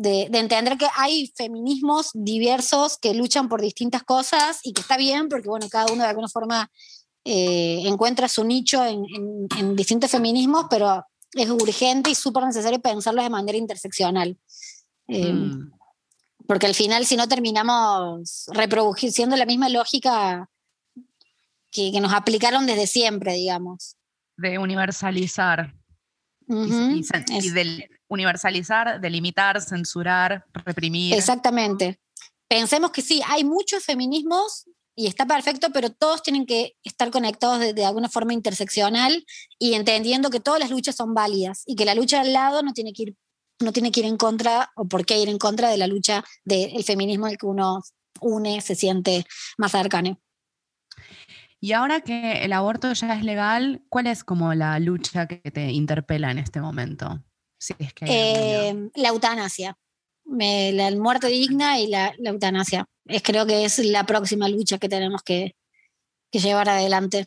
[0.00, 4.96] de, de, entender que hay feminismos diversos que luchan por distintas cosas y que está
[4.96, 6.70] bien porque, bueno, cada uno de alguna forma
[7.24, 12.80] eh, encuentra su nicho en, en, en, distintos feminismos, pero es urgente y súper necesario
[12.80, 14.38] pensarlo de manera interseccional.
[15.06, 15.72] Eh, mm.
[16.46, 20.48] Porque al final, si no terminamos reproduciendo la misma lógica
[21.70, 23.96] que, que nos aplicaron desde siempre, digamos.
[24.36, 25.74] De universalizar.
[26.48, 27.30] Uh -huh.
[27.30, 31.14] y, y, y del, universalizar, delimitar, censurar, reprimir.
[31.14, 32.00] Exactamente.
[32.48, 37.60] Pensemos que sí, hay muchos feminismos y está perfecto, pero todos tienen que estar conectados
[37.60, 39.24] de, de, alguna forma interseccional
[39.58, 42.72] y entendiendo que todas las luchas son válidas y que la lucha al lado no
[42.72, 43.16] tiene que ir,
[43.60, 46.24] no tiene que ir en contra o por qué ir en contra de la lucha
[46.44, 47.80] del feminismo al que uno
[48.20, 49.24] une, se siente
[49.56, 50.20] más cercano.
[51.60, 55.70] Y ahora que el aborto ya es legal, ¿cuál es como la lucha que te
[55.70, 57.22] interpela en este momento?
[57.60, 59.76] Si es que eh, la eutanasia.
[60.24, 62.86] Me, la muerte digna y la, la, eutanasia.
[63.06, 65.56] Es, creo que es la próxima lucha que tenemos que,
[66.30, 67.26] que llevar adelante.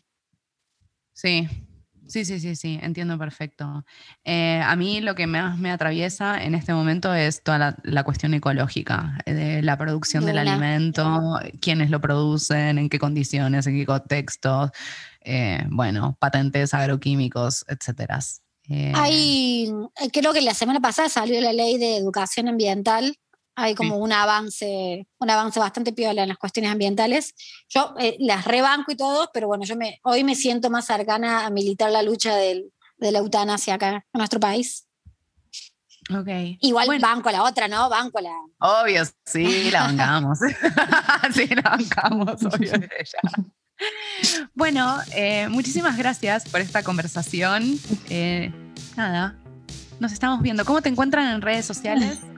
[1.12, 1.46] Sí,
[2.06, 3.84] Sí, sí, sí, sí, entiendo perfecto.
[4.24, 8.04] Eh, a mí lo que más me atraviesa en este momento es toda la, la
[8.04, 13.66] cuestión ecológica, eh, de la producción de del alimento, quiénes lo producen, en qué condiciones,
[13.66, 14.70] en qué contextos,
[15.22, 18.18] eh, bueno, patentes agroquímicos, etcétera.
[18.68, 19.72] Eh, Hay,
[20.12, 23.16] creo que la semana pasada salió la ley de educación ambiental.
[23.56, 24.00] Hay como sí.
[24.00, 27.34] un avance, un avance bastante piola en las cuestiones ambientales.
[27.68, 31.46] Yo eh, las rebanco y todo, pero bueno, yo me, hoy me siento más cercana
[31.46, 34.86] a militar la lucha del, de la eutanasia acá en nuestro país.
[36.10, 36.58] Okay.
[36.60, 37.06] Igual bueno.
[37.06, 37.88] banco la otra, ¿no?
[37.88, 38.34] Banco la.
[38.58, 40.38] Obvio, sí, la bancamos.
[41.34, 42.72] sí, la bancamos, obvio.
[44.54, 47.78] Bueno, eh, muchísimas gracias por esta conversación.
[48.08, 48.52] Eh,
[48.96, 49.36] nada,
[50.00, 50.64] nos estamos viendo.
[50.64, 52.18] ¿Cómo te encuentran en redes sociales?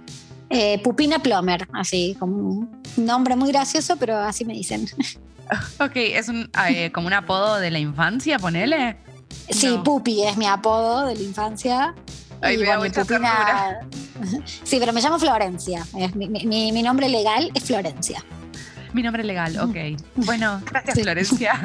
[0.49, 4.87] Eh, Pupina Plomer, así, como un nombre muy gracioso, pero así me dicen.
[5.81, 8.96] Ok, ¿es un, eh, como un apodo de la infancia, ponele?
[9.49, 9.85] Sí, no.
[9.85, 11.94] Pupi es mi apodo de la infancia.
[12.40, 13.79] Ay, y me bueno, Pupina...
[14.64, 15.87] Sí, pero me llamo Florencia.
[16.14, 18.25] Mi, mi, mi nombre legal es Florencia.
[18.96, 19.76] Mi nombre legal, ok.
[20.14, 21.02] Bueno, gracias sí.
[21.02, 21.52] Florencia.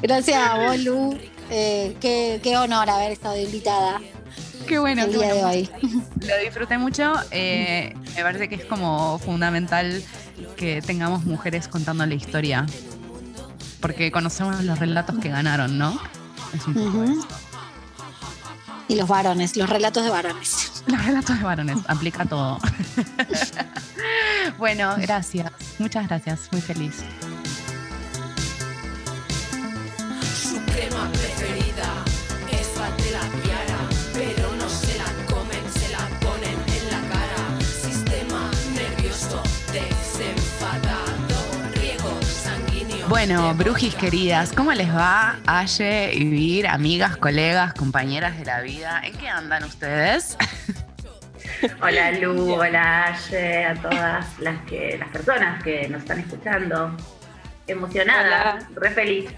[0.00, 1.18] gracias a vos, Lu.
[1.50, 4.00] Eh, qué, qué, honor haber estado invitada.
[4.66, 5.02] Qué bueno.
[5.02, 5.34] El día bueno.
[5.34, 5.70] de hoy.
[5.82, 7.12] Lo disfruté mucho.
[7.30, 10.02] Eh, me parece que es como fundamental
[10.56, 12.64] que tengamos mujeres contando la historia.
[13.80, 16.00] Porque conocemos los relatos que ganaron, ¿no?
[16.54, 17.18] Es un poco uh -huh.
[17.18, 17.28] eso.
[18.88, 20.82] Y los varones, los relatos de varones.
[20.86, 22.58] Los relatos de varones, aplica todo.
[24.58, 25.50] bueno, gracias.
[25.78, 27.02] Muchas gracias, muy feliz.
[30.42, 32.04] Su crema preferida
[32.50, 32.90] es la
[33.42, 33.78] piara,
[34.12, 37.60] pero no se la comen, se la ponen en la cara.
[37.60, 41.38] Sistema nervioso desenfadado,
[41.74, 43.08] riego sanguíneo.
[43.08, 45.38] Bueno, brujis queridas, ¿cómo les va?
[45.46, 49.00] Aye, Vivir, amigas, colegas, compañeras de la vida.
[49.04, 50.36] ¿En qué andan ustedes?
[51.80, 56.94] Hola Lu, hola Aye, a todas las que las personas que nos están escuchando.
[57.66, 59.30] Emocionada, re feliz.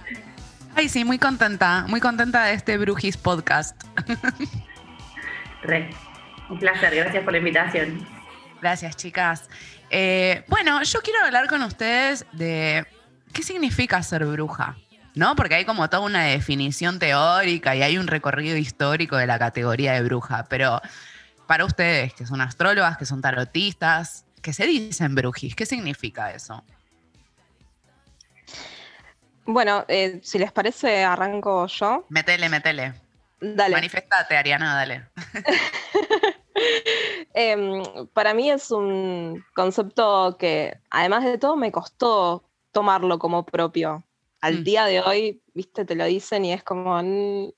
[0.74, 3.80] Ay, sí, muy contenta, muy contenta de este Brujis podcast.
[5.62, 5.90] Re,
[6.50, 8.06] un placer, gracias por la invitación.
[8.60, 9.48] Gracias, chicas.
[9.90, 12.86] Eh, bueno, yo quiero hablar con ustedes de
[13.32, 14.76] qué significa ser bruja.
[15.14, 15.34] ¿no?
[15.34, 19.94] Porque hay como toda una definición teórica y hay un recorrido histórico de la categoría
[19.94, 20.82] de bruja, pero
[21.46, 25.54] para ustedes, que son astrólogas, que son tarotistas, ¿qué se dicen brujis?
[25.54, 26.62] ¿Qué significa eso?
[29.46, 32.04] Bueno, eh, si les parece, arranco yo.
[32.08, 32.94] Metele, metele.
[33.40, 33.74] Dale.
[33.74, 35.08] Manifestate, Ariana, dale.
[37.34, 37.82] Em,
[38.14, 44.04] para mí es un concepto que, además de todo, me costó tomarlo como propio.
[44.40, 44.64] Al mm.
[44.64, 46.98] día de hoy, viste, te lo dicen y es como.
[46.98, 47.52] Eh,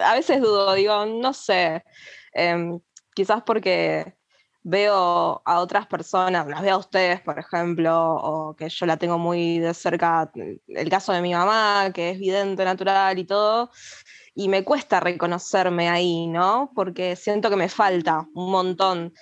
[0.00, 1.84] a veces dudo, digo, no sé.
[2.32, 2.80] Em,
[3.18, 4.14] quizás porque
[4.62, 9.18] veo a otras personas, las veo a ustedes, por ejemplo, o que yo la tengo
[9.18, 10.30] muy de cerca,
[10.68, 13.72] el caso de mi mamá, que es vidente natural y todo,
[14.36, 16.70] y me cuesta reconocerme ahí, ¿no?
[16.76, 19.12] Porque siento que me falta un montón.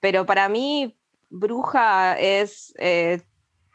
[0.00, 0.98] Pero para mí,
[1.30, 3.22] bruja es eh,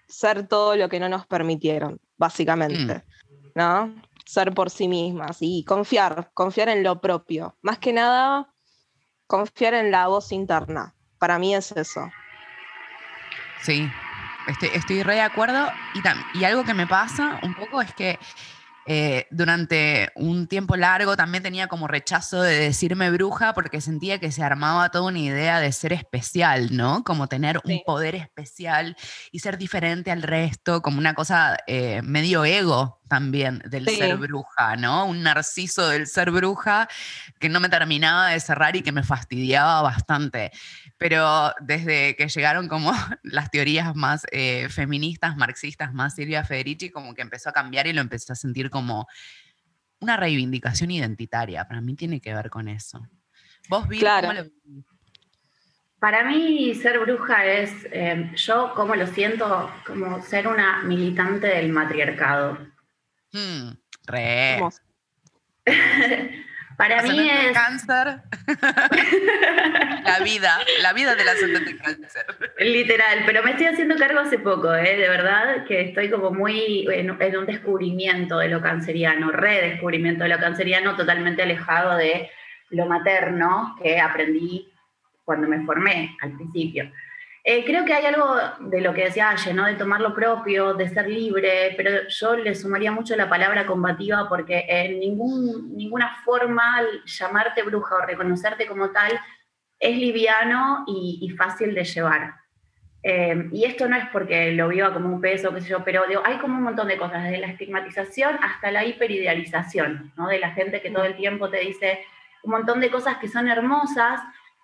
[0.09, 3.51] ser todo lo que no nos permitieron, básicamente, mm.
[3.55, 3.95] ¿no?
[4.25, 7.55] Ser por sí mismas y confiar, confiar en lo propio.
[7.61, 8.49] Más que nada,
[9.29, 10.95] confiar en la voz interna.
[11.19, 12.11] Para mí es eso.
[13.61, 13.87] Sí,
[14.47, 15.71] estoy, estoy re de acuerdo.
[15.93, 18.17] Y, y algo que me pasa un poco es que
[18.91, 24.31] eh, durante un tiempo largo también tenía como rechazo de decirme bruja porque sentía que
[24.31, 27.03] se armaba toda una idea de ser especial, ¿no?
[27.03, 28.97] Como tener un poder especial
[29.31, 34.75] y ser diferente al resto, como una cosa eh, medio ego también del ser bruja,
[34.75, 35.05] ¿no?
[35.05, 36.87] Un narciso del ser bruja
[37.39, 40.51] que no me terminaba de cerrar y que me fastidiaba bastante
[40.99, 42.91] pero desde que llegaron como
[43.23, 47.93] las teorías más eh, feministas, marxistas, más Silvia Federici, como que empezó a cambiar y
[47.93, 49.07] lo empezó a sentir como
[49.99, 51.65] una reivindicación identitaria.
[51.67, 53.01] Para mí tiene que ver con eso.
[53.69, 54.45] ¿Vos, Vir, cómo lo
[55.99, 61.71] Para mí ser bruja es, eh, yo como lo siento, como ser una militante del
[61.71, 62.57] matriarcado.
[63.31, 63.69] Hmm,
[64.05, 64.59] re.
[66.79, 67.51] Para mí es...
[67.51, 68.21] Cáncer.
[70.05, 72.25] la vida, la vida del ascendente cáncer.
[72.57, 74.95] Literal, pero me estoy haciendo cargo hace poco, ¿eh?
[74.95, 80.39] de verdad, que estoy como muy en, un descubrimiento de lo canceriano, redescubrimiento de lo
[80.39, 82.31] canceriano, totalmente alejado de
[82.69, 84.71] lo materno que aprendí
[85.25, 86.89] cuando me formé al principio.
[87.43, 89.65] Eh, creo que hay algo de lo que decía Aye, ¿no?
[89.65, 94.27] De tomar lo propio, de ser libre, pero yo le sumaría mucho la palabra combativa
[94.27, 99.19] porque en ningún, ninguna forma llamarte bruja o reconocerte como tal
[99.79, 102.35] es liviano y, fácil de llevar.
[103.01, 106.03] Eh, y esto no es porque lo viva como un peso, qué sé yo, pero
[106.25, 110.27] hay como un montón de cosas, desde la estigmatización hasta la hiperidealización, ¿no?
[110.27, 112.01] De la gente que todo el tiempo te dice
[112.43, 114.19] un montón de cosas que son hermosas,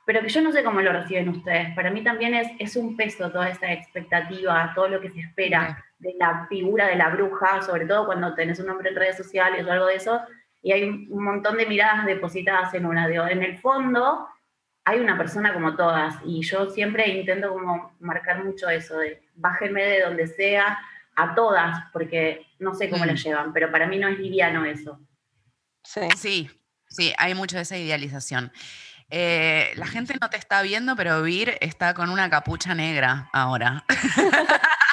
[0.05, 1.73] pero que yo no sé cómo lo reciben ustedes.
[1.75, 5.83] Para mí también es, es un peso toda esta expectativa, todo lo que se espera
[5.97, 9.65] de la figura de la bruja, sobre todo cuando tenés un nombre en redes sociales
[9.65, 10.21] o algo de eso,
[10.61, 13.07] y hay un, montón de miradas depositadas en una.
[13.07, 14.27] de en el fondo
[14.83, 19.83] hay una persona como todas, y yo siempre intento como marcar mucho eso, de bájenme
[19.83, 20.77] de donde sea,
[21.15, 23.17] a todas, porque no sé cómo lo mm.
[23.17, 24.99] llevan, pero para mí no es liviano eso.
[25.83, 26.49] Sí, sí,
[26.89, 28.51] sí hay mucho de esa idealización.
[29.09, 33.85] Eh, la gente no te está viendo, pero Vir está con una capucha negra ahora.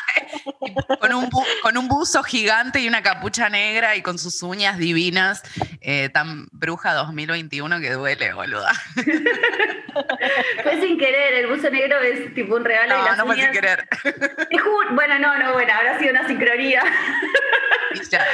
[1.01, 1.31] con, un
[1.63, 5.43] con, un buzo gigante y una capucha negra y con sus uñas divinas,
[5.81, 8.73] eh, tan bruja 2021 que duele, boluda.
[10.63, 12.97] fue sin querer, el buzo negro es tipo un regalo.
[12.97, 13.89] No, y las no fue sin querer.
[14.93, 16.83] Bueno, no, no, bueno, habrá sido una sincronía.
[17.95, 18.25] Y ya,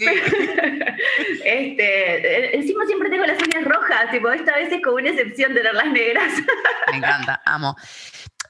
[1.44, 5.74] este, encima siempre tengo las uñas rojas, tipo, esta vez es como una excepción tener
[5.74, 6.32] las negras.
[6.90, 7.76] Me encanta, amo.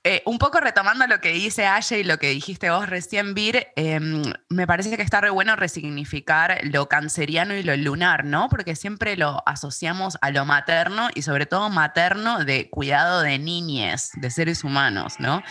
[0.03, 3.68] Eh, un poco retomando lo que dice Aye y lo que dijiste vos recién, Vir,
[3.76, 8.48] em, me parece que está re bueno resignificar lo canceriano y lo lunar, ¿no?
[8.48, 14.12] Porque siempre lo asociamos a lo materno y sobre todo materno de cuidado de niñes,
[14.14, 15.42] de seres humanos, ¿no?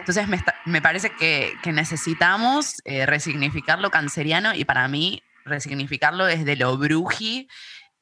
[0.00, 0.26] Entonces
[0.66, 7.48] me, parece que, necesitamos eh, resignificar lo canceriano y para mí resignificarlo desde lo bruji,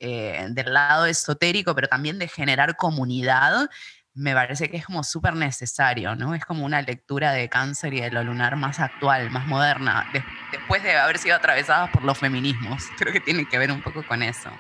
[0.03, 3.68] eh, del lado esotérico, pero también de generar comunidad
[4.14, 6.34] me parece que es como súper necesario, ¿no?
[6.34, 10.11] Es como una lectura de cáncer y de lo lunar más actual, más moderna,
[10.52, 12.84] después de haber sido atravesadas por los feminismos.
[12.98, 14.50] Creo que tiene que ver un poco con eso.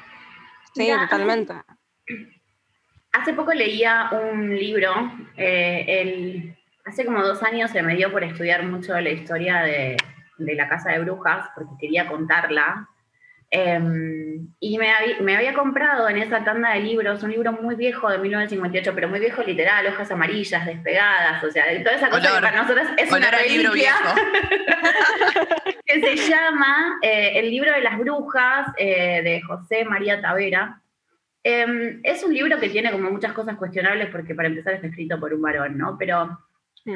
[0.74, 1.54] Sí, totalmente.
[3.12, 4.92] Hace poco leía un libro,
[5.36, 9.96] eh, el, hace como dos años se me dio por estudiar mucho la historia de,
[10.38, 12.88] de la Casa de Brujas, porque quería contarla,
[13.52, 14.92] Em, y me,
[15.34, 19.18] había comprado en esa tanda de libros un libro muy viejo de 1958, pero muy
[19.18, 23.30] viejo literal, hojas amarillas, despegadas, o sea, toda esa cosa que para nosotros es una
[23.48, 24.14] libro viejo.
[25.84, 30.80] que se llama eh, El libro de las brujas eh, de José María Tavera.
[31.42, 35.18] Em, es un libro que tiene como muchas cosas cuestionables porque para empezar está escrito
[35.18, 35.96] por un varón, ¿no?
[35.98, 36.38] Pero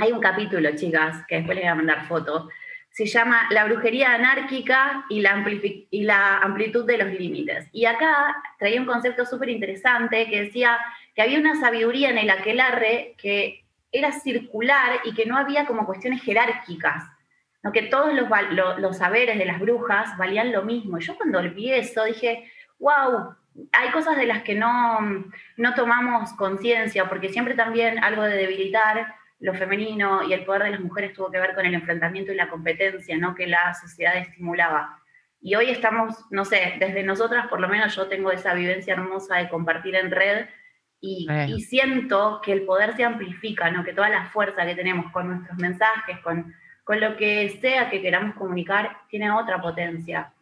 [0.00, 2.48] hay un capítulo, chicas, que después les voy a mandar fotos,
[2.94, 5.32] se llama La brujería anárquica y la,
[6.38, 7.66] amplitud de los límites.
[7.72, 10.78] Y acá traía un concepto súper interesante que decía
[11.12, 15.86] que había una sabiduría en el aquelarre que era circular y que no había como
[15.86, 17.02] cuestiones jerárquicas,
[17.64, 17.72] ¿no?
[17.72, 21.00] que todos los, saberes de las brujas valían lo mismo.
[21.00, 23.34] Yo cuando vi eso dije, wow,
[23.72, 25.00] hay cosas de las que no,
[25.56, 30.70] no tomamos conciencia, porque siempre también algo de debilitar lo femenino y el poder de
[30.70, 33.34] las mujeres tuvo que ver con el enfrentamiento y la competencia, ¿no?
[33.34, 35.00] Que la sociedad estimulaba.
[35.40, 39.36] Y hoy estamos, no sé, desde nosotras, por lo menos yo tengo esa vivencia hermosa
[39.36, 40.46] de compartir en red
[41.00, 41.26] y,
[41.68, 43.84] siento que el poder se amplifica, ¿no?
[43.84, 48.00] Que toda la fuerza que tenemos con nuestros mensajes, con, con lo que sea que
[48.00, 50.32] queramos comunicar, tiene otra potencia.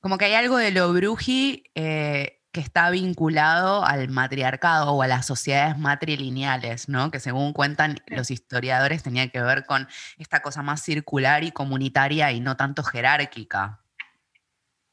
[0.00, 5.06] Como que hay algo de lo bruji eh, que está vinculado al matriarcado o a
[5.06, 7.10] las sociedades matrilineales, ¿no?
[7.10, 9.88] Que según cuentan los historiadores tenía que ver con
[10.18, 13.80] esta cosa más circular y comunitaria y no tanto jerárquica.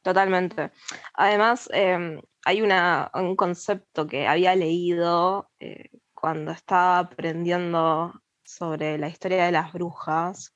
[0.02, 0.72] Totalmente.
[1.12, 9.44] Además, em, hay un concepto que había leído eh, cuando estaba aprendiendo sobre la historia
[9.44, 10.54] de las brujas,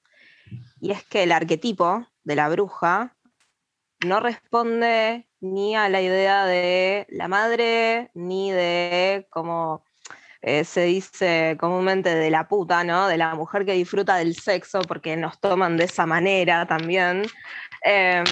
[0.80, 3.16] y es que el arquetipo de la bruja
[4.04, 9.84] no responde ni a la idea de la madre, ni de como
[10.40, 13.08] eh, se dice comúnmente de la puta, ¿no?
[13.08, 17.24] De la mujer que disfruta del sexo, porque nos toman de esa manera también,
[17.82, 18.24] em,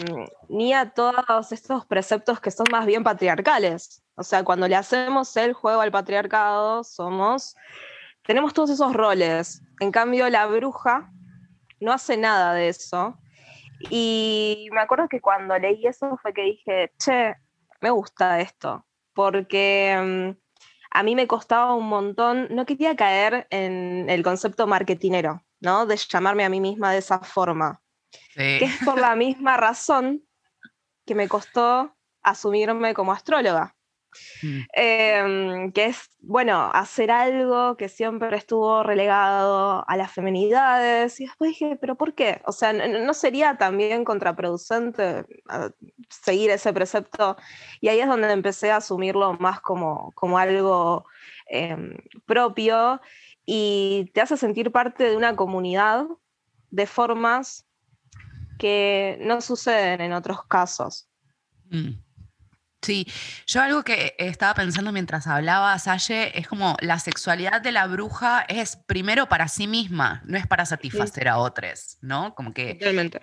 [0.48, 4.02] ni a todos estos preceptos que son más bien patriarcales.
[4.14, 7.56] O sea, cuando le hacemos el juego al patriarcado, somos,
[8.24, 9.62] tenemos todos esos roles.
[9.80, 11.10] En cambio, la bruja
[11.80, 13.18] no hace nada de eso
[13.90, 17.34] y me acuerdo que cuando leí eso fue que dije, che,
[17.80, 20.42] me gusta esto, porque mm,
[20.90, 25.86] a mí me costaba un montón, no quería caer en el concepto marketinero, ¿no?
[25.86, 27.80] De llamarme a mí misma de esa forma.
[28.34, 30.22] Que es por la misma razón
[31.06, 33.74] que me costó asumirme como astróloga.
[34.42, 34.60] Mm.
[34.74, 41.20] Em, que es, bueno, hacer algo que siempre estuvo relegado a las feminidades.
[41.20, 42.42] Y después dije, ¿pero por qué?
[42.46, 45.70] O sea, ¿no, sería también contraproducente ah,
[46.08, 47.36] seguir ese precepto?
[47.80, 51.06] Y ahí es donde empecé a asumirlo más como, como algo
[51.46, 51.96] em,
[52.26, 53.00] propio
[53.44, 56.06] y te hace sentir parte de una comunidad
[56.70, 57.66] de formas
[58.58, 61.08] que no suceden en otros casos.
[61.70, 61.90] Mm.
[62.82, 63.06] Sí,
[63.46, 68.44] yo algo que estaba pensando mientras hablaba, Salle, es como la sexualidad de la bruja
[68.48, 72.34] es primero para sí misma, no es para satisfacer a otros, ¿no?
[72.34, 72.78] Como que,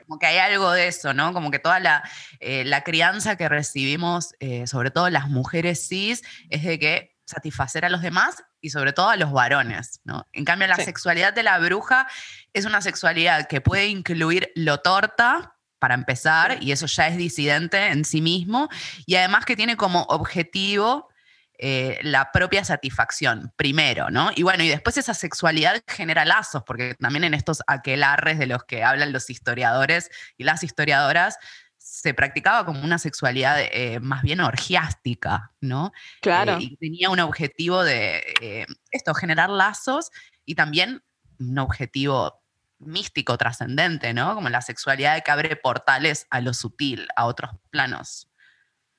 [0.07, 1.33] como que hay algo de eso, ¿no?
[1.33, 6.23] Como que toda la, eh, la crianza que recibimos, eh, sobre todo las mujeres cis,
[6.49, 10.25] es de que satisfacer a los demás y sobre todo a los varones, ¿no?
[10.31, 12.07] En cambio, la sexualidad de la bruja
[12.53, 17.87] es una sexualidad que puede incluir lo torta, para empezar, y eso ya es disidente
[17.87, 18.69] en sí mismo,
[19.05, 21.09] y además que tiene como objetivo
[21.57, 24.31] eh, la propia satisfacción, primero, ¿no?
[24.35, 28.63] Y bueno, y después esa sexualidad genera lazos, porque también en estos aquelarres de los
[28.63, 31.37] que hablan los historiadores y las historiadoras,
[31.77, 35.91] se practicaba como una sexualidad eh, más bien orgiástica, ¿no?
[36.21, 36.57] Claro.
[36.57, 40.11] Eh, y tenía un objetivo de esto, generar lazos
[40.45, 41.03] y también
[41.39, 42.38] un objetivo
[42.79, 44.35] místico, trascendente, ¿no?
[44.35, 48.29] Como la sexualidad que abre portales a lo sutil, a otros planos.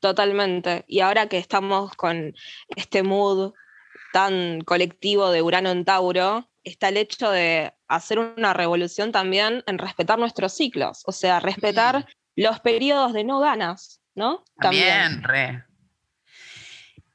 [0.01, 0.85] Totalmente.
[0.87, 2.35] Y ahora que estamos con
[2.69, 3.53] este mood
[4.13, 9.79] tan colectivo de Urano en Tauro, está el hecho de hacer una revolución también en
[9.79, 12.07] respetar nuestros ciclos, o sea, respetar
[12.37, 14.45] los periodos de no ganas, ¿no?
[14.57, 15.65] También, re.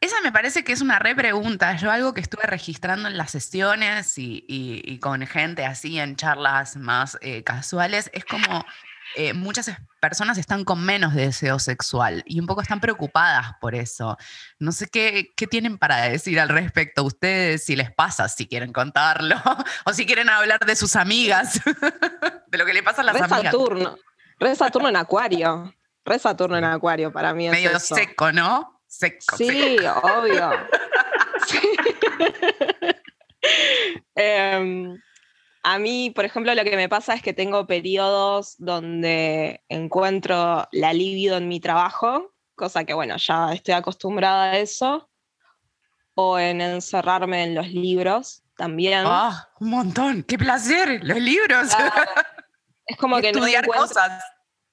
[0.02, 1.76] Esa me parece que es una re pregunta.
[1.78, 7.18] Yo algo que estuve registrando en las sesiones y, con gente así en charlas más
[7.22, 8.66] eh, casuales es como
[9.16, 9.72] eh, muchas
[10.02, 14.18] personas están con menos deseo sexual y un poco están preocupadas por eso.
[14.60, 18.74] No sé qué, qué tienen para decir al respecto ustedes, si les pasa, si quieren
[18.74, 19.36] contarlo,
[19.86, 21.62] o si quieren hablar de sus amigas,
[22.48, 23.44] de lo que le pasa a las amigas.
[23.44, 23.98] Saturno,
[24.40, 25.74] re Saturno en Acuario,
[26.04, 27.48] re Saturno en Acuario para mí.
[27.48, 28.75] Es Medio seco, ¿no?
[28.98, 29.38] Seco.
[29.38, 30.52] Sí, obvio.
[34.16, 34.98] Em,
[35.62, 40.94] a mí, por ejemplo, lo que me pasa es que tengo periodos donde encuentro la
[40.94, 45.10] libido en mi trabajo, cosa que, bueno, ya estoy acostumbrada a eso,
[46.16, 49.04] o en encerrarme en los libros también.
[49.06, 50.24] ¡Ah, un montón!
[50.24, 51.02] ¡Qué placer!
[51.04, 51.70] ¡Los libros!
[52.88, 54.24] Es como que Estudiar cosas.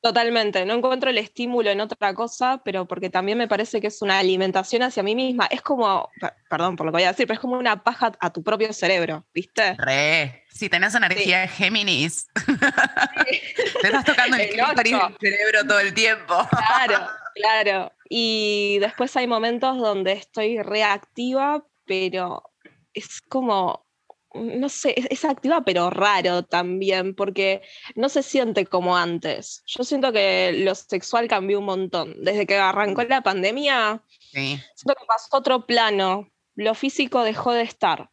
[0.02, 4.02] Totalmente, no encuentro el estímulo en otra cosa, pero porque también me parece que es
[4.02, 5.46] una alimentación hacia mí misma.
[5.46, 6.10] Es como,
[6.50, 8.72] perdón por lo que voy a decir, pero es como una paja a tu propio
[8.72, 9.76] cerebro, ¿viste?
[9.78, 12.26] Re, si tenés energía de Géminis,
[13.80, 16.34] te estás tocando el, el cerebro todo el tiempo.
[16.50, 17.92] Claro, claro.
[18.08, 22.50] Y después hay momentos donde estoy reactiva, pero
[22.92, 23.86] es como
[24.34, 27.62] no sé, es, activa pero raro también, porque
[27.94, 29.62] no se siente como antes.
[29.66, 32.14] Yo siento que lo sexual cambió un montón.
[32.22, 34.02] Desde que arrancó la pandemia,
[34.32, 36.28] siento que pasó otro plano.
[36.54, 38.10] Lo físico dejó de estar.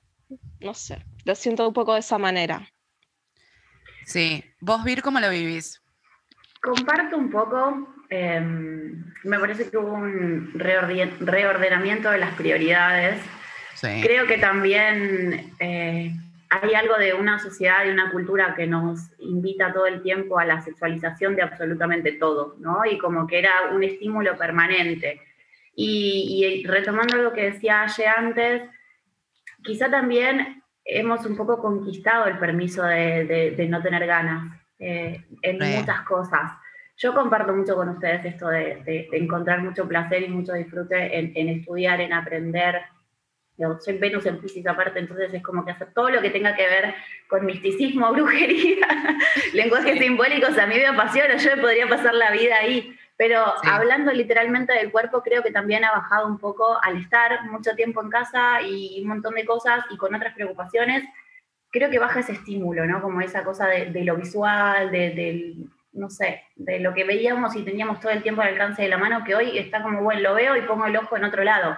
[0.60, 2.72] No sé, lo siento un poco de esa manera.
[4.06, 5.82] Sí, vos, Vir, ¿cómo lo vivís?
[6.62, 13.22] Comparto un poco, em, me parece que hubo un reordenamiento de las prioridades
[13.82, 16.12] Creo que también eh,
[16.50, 20.46] hay algo de una sociedad y una cultura que nos invita todo el tiempo a
[20.46, 22.86] la sexualización de absolutamente todo, ¿no?
[22.86, 25.22] Y como que era un estímulo permanente.
[25.76, 28.64] Y, retomando lo que decía Aye antes,
[29.64, 36.02] quizá también hemos un poco conquistado el permiso de, no tener ganas eh, en muchas
[36.02, 36.52] cosas.
[36.98, 41.48] Yo comparto mucho con ustedes esto de, encontrar mucho placer y mucho disfrute en, en
[41.60, 42.82] estudiar, en aprender,
[43.80, 46.68] soy Venus en Pisces aparte, entonces es como que hacer todo lo que tenga que
[46.68, 46.96] ver
[47.28, 48.88] con misticismo, brujería,
[49.54, 54.14] lenguajes simbólicos, a mí me apasiona, yo me podría pasar la vida ahí, pero hablando
[54.14, 58.10] literalmente del cuerpo, creo que también ha bajado un poco al estar mucho tiempo en
[58.10, 61.04] casa y un montón de cosas y con otras preocupaciones,
[61.70, 63.02] creo que baja ese estímulo, ¿no?
[63.02, 65.56] Como esa cosa de, lo visual, de,
[65.92, 68.98] no sé, de lo que veíamos y teníamos todo el tiempo al alcance de la
[68.98, 71.78] mano, que hoy está como, bueno, lo veo y pongo el ojo en otro lado.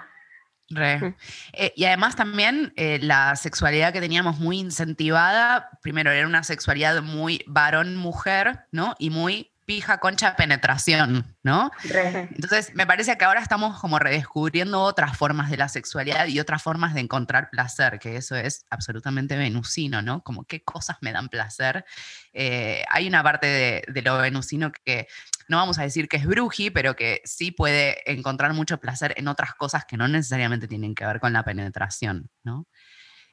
[0.80, 7.02] Eh, y además también eh, la sexualidad que teníamos muy incentivada, primero era una sexualidad
[7.02, 8.94] muy varón-mujer, ¿no?
[8.98, 11.70] Y muy pija, concha, penetración, ¿no?
[11.84, 16.62] Entonces, me parece que ahora estamos como redescubriendo otras formas de la sexualidad y otras
[16.62, 20.22] formas de encontrar placer, que eso es absolutamente venusino, ¿no?
[20.22, 21.84] Como qué cosas me dan placer.
[22.32, 25.06] Eh, hay una parte de, de, lo venusino que
[25.52, 29.28] no vamos a decir que es bruji, pero que sí puede encontrar mucho placer en
[29.28, 32.66] otras cosas que no necesariamente tienen que ver con la penetración, ¿no?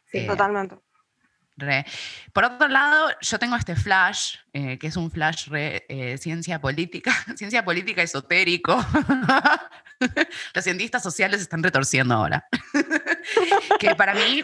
[0.04, 0.76] Sí, eh, totalmente.
[2.34, 6.60] Por otro lado, yo tengo este flash, eh, que es un flash re eh, ciencia
[6.60, 8.78] política, ciencia política esotérico.
[10.54, 12.48] Los cientistas sociales están retorciendo ahora.
[13.80, 14.44] que para mí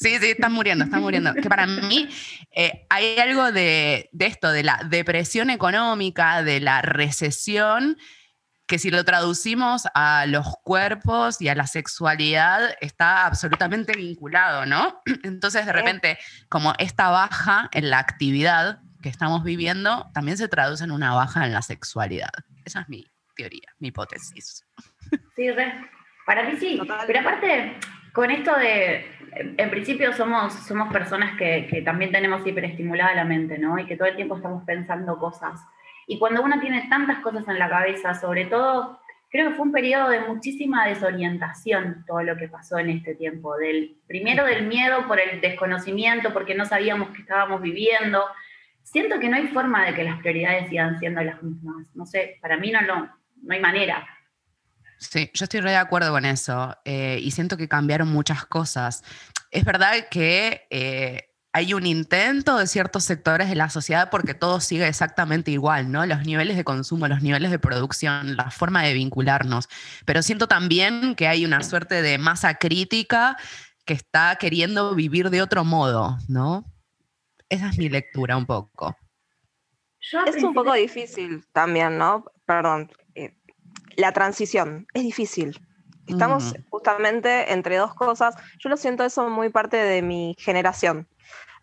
[0.00, 1.34] Sí, sí, están muriendo, están muriendo.
[1.34, 2.08] Que para mí
[2.52, 7.98] eh, hay algo de, esto, de la depresión económica, de la recesión,
[8.66, 15.02] que si lo traducimos a los cuerpos y a la sexualidad, está absolutamente vinculado, ¿no?
[15.22, 20.82] Entonces, de repente, como esta baja en la actividad que estamos viviendo, también se traduce
[20.82, 22.32] en una baja en la sexualidad.
[22.64, 24.64] Esa es mi teoría, mi hipótesis.
[25.36, 25.48] Sí,
[26.24, 26.80] para mí sí.
[27.06, 27.76] Pero aparte,
[28.12, 29.04] con esto de,
[29.56, 33.78] en principio somos, somos personas que, también tenemos hiperestimulada la mente, ¿no?
[33.78, 35.60] Y que todo el tiempo estamos pensando cosas.
[36.06, 39.00] Y cuando uno tiene tantas cosas en la cabeza, sobre todo,
[39.30, 43.56] creo que fue un periodo de muchísima desorientación todo lo que pasó en este tiempo.
[43.56, 48.24] Del, primero del miedo por el desconocimiento, porque no sabíamos qué estábamos viviendo.
[48.82, 51.86] Siento que no hay forma de que las prioridades sigan siendo las mismas.
[51.94, 54.04] No sé, para mí no, no, no hay manera.
[55.00, 59.02] Sí, yo estoy re de acuerdo con eso eh, y siento que cambiaron muchas cosas.
[59.50, 64.60] Es verdad que eh, hay un intento de ciertos sectores de la sociedad porque todo
[64.60, 66.04] sigue exactamente igual, ¿no?
[66.04, 69.70] Los niveles de consumo, los niveles de producción, la forma de vincularnos.
[70.04, 73.38] Pero siento también que hay una suerte de masa crítica
[73.86, 76.66] que está queriendo vivir de otro modo, ¿no?
[77.48, 78.96] Esa es mi lectura un poco.
[80.26, 82.26] es un poco difícil también, ¿no?
[82.44, 82.90] Perdón.
[83.96, 85.60] La transición es difícil.
[86.06, 88.34] Estamos justamente entre dos cosas.
[88.58, 91.08] Yo lo siento eso muy parte de mi generación,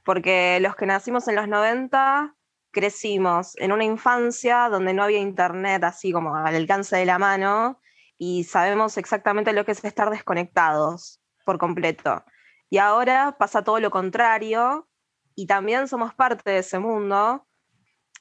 [0.06, 2.34] porque los que nacimos en los 90
[2.72, 7.82] crecimos en una infancia donde no había internet así como al alcance de la mano
[8.18, 12.24] y sabemos exactamente lo que es estar desconectados por completo.
[12.70, 14.88] Y ahora pasa todo lo contrario
[15.36, 17.48] y también somos parte de ese mundo.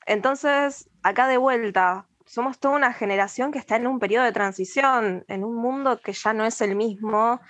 [0.06, 5.24] Entonces, acá de vuelta, somos toda una generación que está en un periodo de transición,
[5.28, 7.40] en un mundo que ya no es el mismo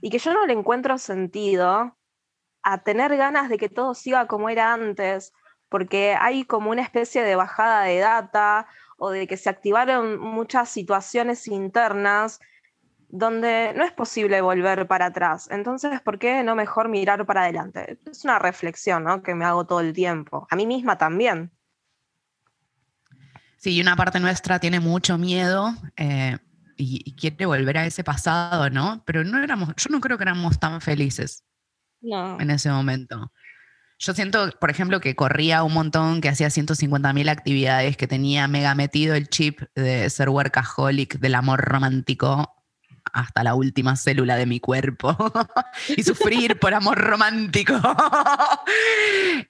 [0.00, 1.96] y que yo no le encuentro sentido
[2.62, 5.32] a tener ganas de que todo siga como era antes,
[5.68, 8.66] porque hay como una especie de bajada de data
[8.98, 12.40] o de que se activaron muchas situaciones internas
[13.08, 15.48] donde no es posible volver para atrás.
[15.50, 17.98] Entonces, ¿por qué no mejor mirar para adelante?
[18.10, 19.22] Es una reflexión ¿no?
[19.22, 20.48] que me hago todo el tiempo.
[20.50, 21.52] A mí misma también.
[23.64, 26.36] Sí, una parte nuestra tiene mucho miedo eh,
[26.76, 29.02] y, quiere volver a ese pasado, ¿no?
[29.06, 31.44] Pero no éramos, yo no creo que éramos tan felices
[32.02, 33.32] en ese momento.
[33.98, 38.74] Yo siento, por ejemplo, que corría un montón, que hacía 150.000 actividades, que tenía mega
[38.74, 42.63] metido el chip de ser workaholic, del amor romántico
[43.14, 45.16] hasta la última célula de mi cuerpo
[45.96, 47.74] y sufrir por amor romántico.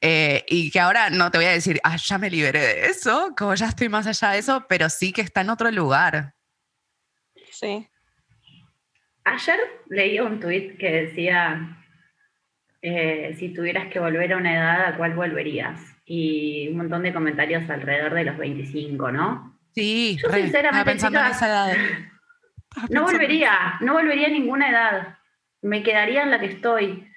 [0.00, 3.32] Eh, y que ahora no te voy a decir, ah, ya me liberé de eso,
[3.36, 6.34] como ya estoy más allá de eso, pero sí que está en otro lugar.
[7.50, 7.88] Sí.
[9.24, 9.58] Ayer
[9.88, 11.78] leí un tuit que decía,
[12.82, 15.80] eh, si tuvieras que volver a una edad, ¿a cuál volverías?
[16.04, 19.58] Y un montón de comentarios alrededor de los 25, ¿no?
[19.74, 21.76] Sí, yo sinceramente pensando en esa edad.
[22.90, 25.18] No volvería, no volvería a ninguna edad.
[25.62, 27.08] Me quedaría en la que estoy.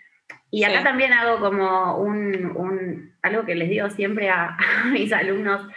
[0.50, 4.58] Y acá también hago como un, algo que les digo siempre a,
[4.92, 5.68] mis alumnos.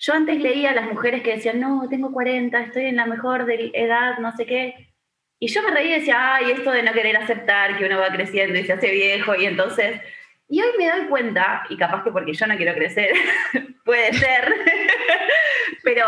[0.00, 3.46] Yo antes leía a las mujeres que decían, no, tengo 40, estoy en la mejor
[3.46, 4.94] de edad, no sé qué.
[5.40, 8.10] Y yo me reí y decía, ay, esto de no querer aceptar que uno va
[8.10, 9.34] creciendo y se hace viejo.
[9.34, 10.00] Y entonces,
[10.48, 13.10] y hoy me doy cuenta, y capaz que porque yo no quiero crecer,
[13.84, 14.54] puede ser,
[15.88, 16.04] pero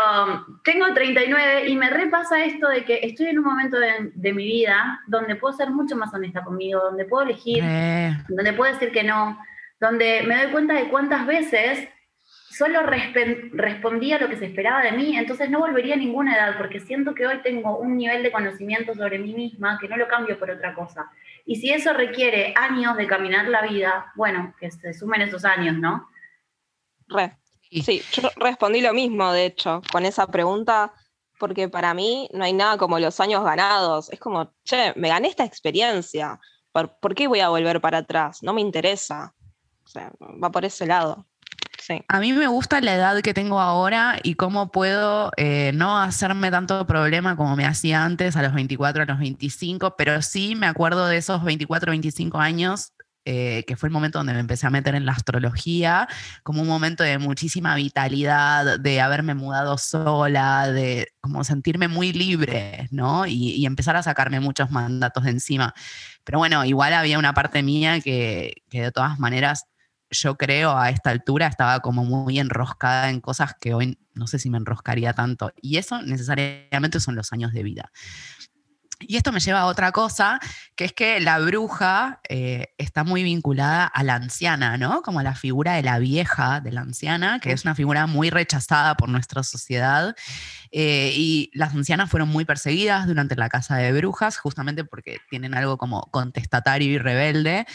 [0.63, 5.01] tengo 39 y me repasa esto de que estoy en un momento de, mi vida
[5.07, 8.15] donde puedo ser mucho más honesta conmigo, donde puedo elegir, eh.
[8.29, 9.39] donde puedo decir que no,
[9.79, 11.89] donde me doy cuenta de cuántas veces
[12.51, 16.79] solo respondía lo que se esperaba de mí, entonces no volvería a ninguna edad, porque
[16.79, 20.37] siento que hoy tengo un nivel de conocimiento sobre mí misma que no lo cambio
[20.37, 21.09] por otra cosa.
[21.43, 25.75] Y si eso requiere años de caminar la vida, bueno, que se sumen esos años,
[25.75, 26.07] ¿no?
[27.71, 30.93] Sí, yo respondí lo mismo, de hecho, con esa pregunta,
[31.39, 34.11] porque para mí no hay nada como los años ganados.
[34.11, 36.39] Es como, che, me gané esta experiencia.
[36.71, 38.43] ¿Por, ¿por qué voy a volver para atrás?
[38.43, 39.33] No me interesa.
[39.85, 41.25] O sea, va por ese lado.
[42.07, 46.51] A mí me gusta la edad que tengo ahora y cómo puedo eh, no hacerme
[46.51, 50.67] tanto problema como me hacía antes, a los 24, a los 25, pero sí me
[50.67, 52.93] acuerdo de esos 24, 25 años
[53.25, 56.07] eh, que fue el momento donde me empecé a meter en la astrología,
[56.43, 62.87] como un momento de muchísima vitalidad, de haberme mudado sola, de como sentirme muy libre,
[62.91, 63.25] ¿no?
[63.27, 65.73] Y, y empezar a sacarme muchos mandatos de encima.
[66.23, 69.65] Pero bueno, igual había una parte mía que, que de todas maneras
[70.11, 74.39] yo creo a esta altura estaba como muy enroscada en cosas que hoy no sé
[74.39, 75.53] si me enroscaría tanto.
[75.61, 77.91] Y eso necesariamente son los años de vida.
[79.01, 80.39] Y esto me lleva a otra cosa,
[80.75, 85.01] que es que la bruja eh, está muy vinculada a la anciana, ¿no?
[85.01, 88.95] Como la figura de la vieja, de la anciana, que es una figura muy rechazada
[88.95, 90.15] por nuestra sociedad.
[90.71, 95.53] Eh, y las ancianas fueron muy perseguidas durante la casa de brujas, justamente porque tienen
[95.53, 97.65] algo como contestatario y rebelde.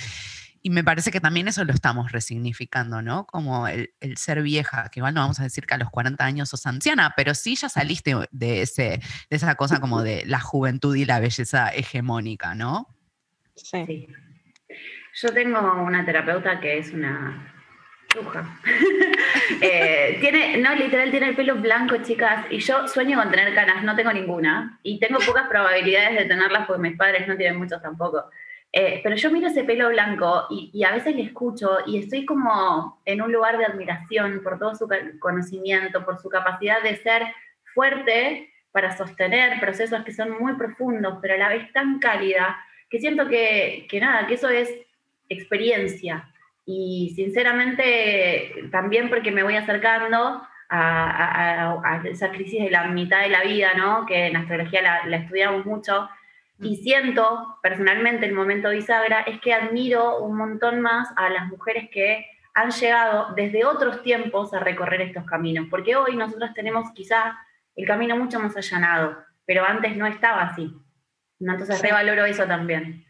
[0.66, 3.24] Y me parece que también eso lo estamos resignificando, ¿no?
[3.24, 6.48] Como el, ser vieja, que igual no vamos a decir que a los 40 años
[6.48, 9.00] sos anciana, pero sí ya saliste de, ese,
[9.30, 12.88] de esa cosa como de la juventud y la belleza hegemónica, ¿no?
[13.54, 14.08] Sí.
[15.14, 17.54] Yo tengo una terapeuta que es una
[18.12, 18.58] bruja.
[19.60, 23.84] Eh, tiene, no, literal, tiene el pelo blanco, chicas, y yo sueño con tener canas,
[23.84, 27.80] no tengo ninguna, y tengo pocas probabilidades de tenerlas porque mis padres no tienen muchas
[27.80, 28.24] tampoco.
[28.78, 33.00] Eh, pero yo miro ese pelo blanco y, a veces le escucho y estoy como
[33.06, 34.86] en un lugar de admiración por todo su
[35.18, 37.22] conocimiento, por su capacidad de ser
[37.72, 42.54] fuerte para sostener procesos que son muy profundos, pero a la vez tan cálida,
[42.90, 44.70] que siento que, que nada, que eso es
[45.30, 46.30] experiencia.
[46.66, 53.42] Y sinceramente, también porque me voy acercando a, esa crisis de la mitad de la
[53.42, 54.04] vida, ¿no?
[54.04, 56.10] que en astrología la, la estudiamos mucho,
[56.58, 61.90] Y siento, personalmente, el momento bisagra es que admiro un montón más a las mujeres
[61.90, 67.38] que han llegado desde otros tiempos a recorrer estos caminos, porque hoy nosotros tenemos quizá
[67.74, 70.72] el camino mucho más allanado, pero antes no estaba así.
[71.38, 73.04] Entonces revaloro eso también.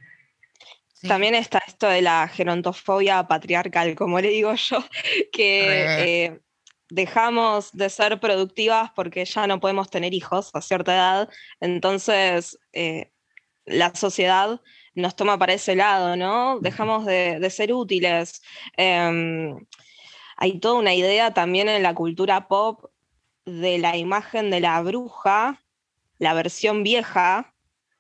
[1.07, 4.85] También está esto de la gerontofobia patriarcal, como le digo yo,
[5.33, 6.41] que eh,
[6.89, 11.29] dejamos de ser productivas porque ya no podemos tener hijos a cierta edad,
[11.61, 13.13] entonces eh,
[13.67, 14.61] la sociedad
[14.95, 16.59] nos toma para ese lado, ¿no?
[16.61, 18.43] Dejamos de, ser útiles.
[18.77, 19.59] Em,
[20.37, 22.91] hay toda una idea también en la cultura pop
[23.45, 25.63] de la imagen de la bruja,
[26.19, 27.55] la versión vieja,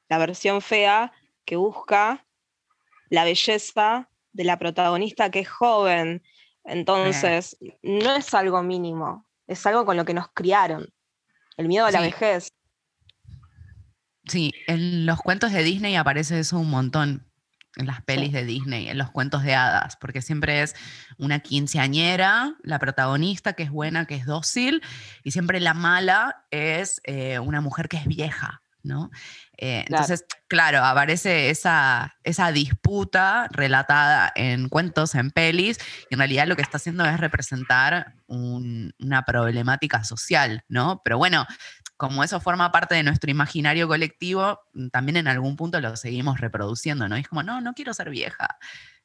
[0.08, 1.12] la versión fea,
[1.44, 2.26] que busca
[3.10, 6.22] la belleza de la protagonista que es joven.
[6.64, 10.88] Entonces, no es algo mínimo, es algo con lo que nos criaron.
[11.56, 12.55] El miedo a la vejez.
[14.26, 17.26] Sí, en los cuentos de Disney aparece eso un montón,
[17.76, 20.74] en las pelis de Disney, en los cuentos de hadas, porque siempre es
[21.18, 24.82] una quinceañera, la protagonista que es buena, que es dócil,
[25.22, 29.10] y siempre la mala es eh, una mujer que es vieja, ¿no?
[29.58, 35.78] Eh, entonces, claro, aparece esa, esa disputa relatada en cuentos, en pelis,
[36.10, 41.02] y en realidad lo que está haciendo es representar una problemática social, ¿no?
[41.04, 41.46] Pero bueno,
[41.96, 46.40] como eso forma parte de nuestro imaginario colectivo, mm, también en algún punto lo seguimos
[46.40, 47.16] reproduciendo, ¿no?
[47.16, 48.58] Y es como, no, no quiero ser vieja.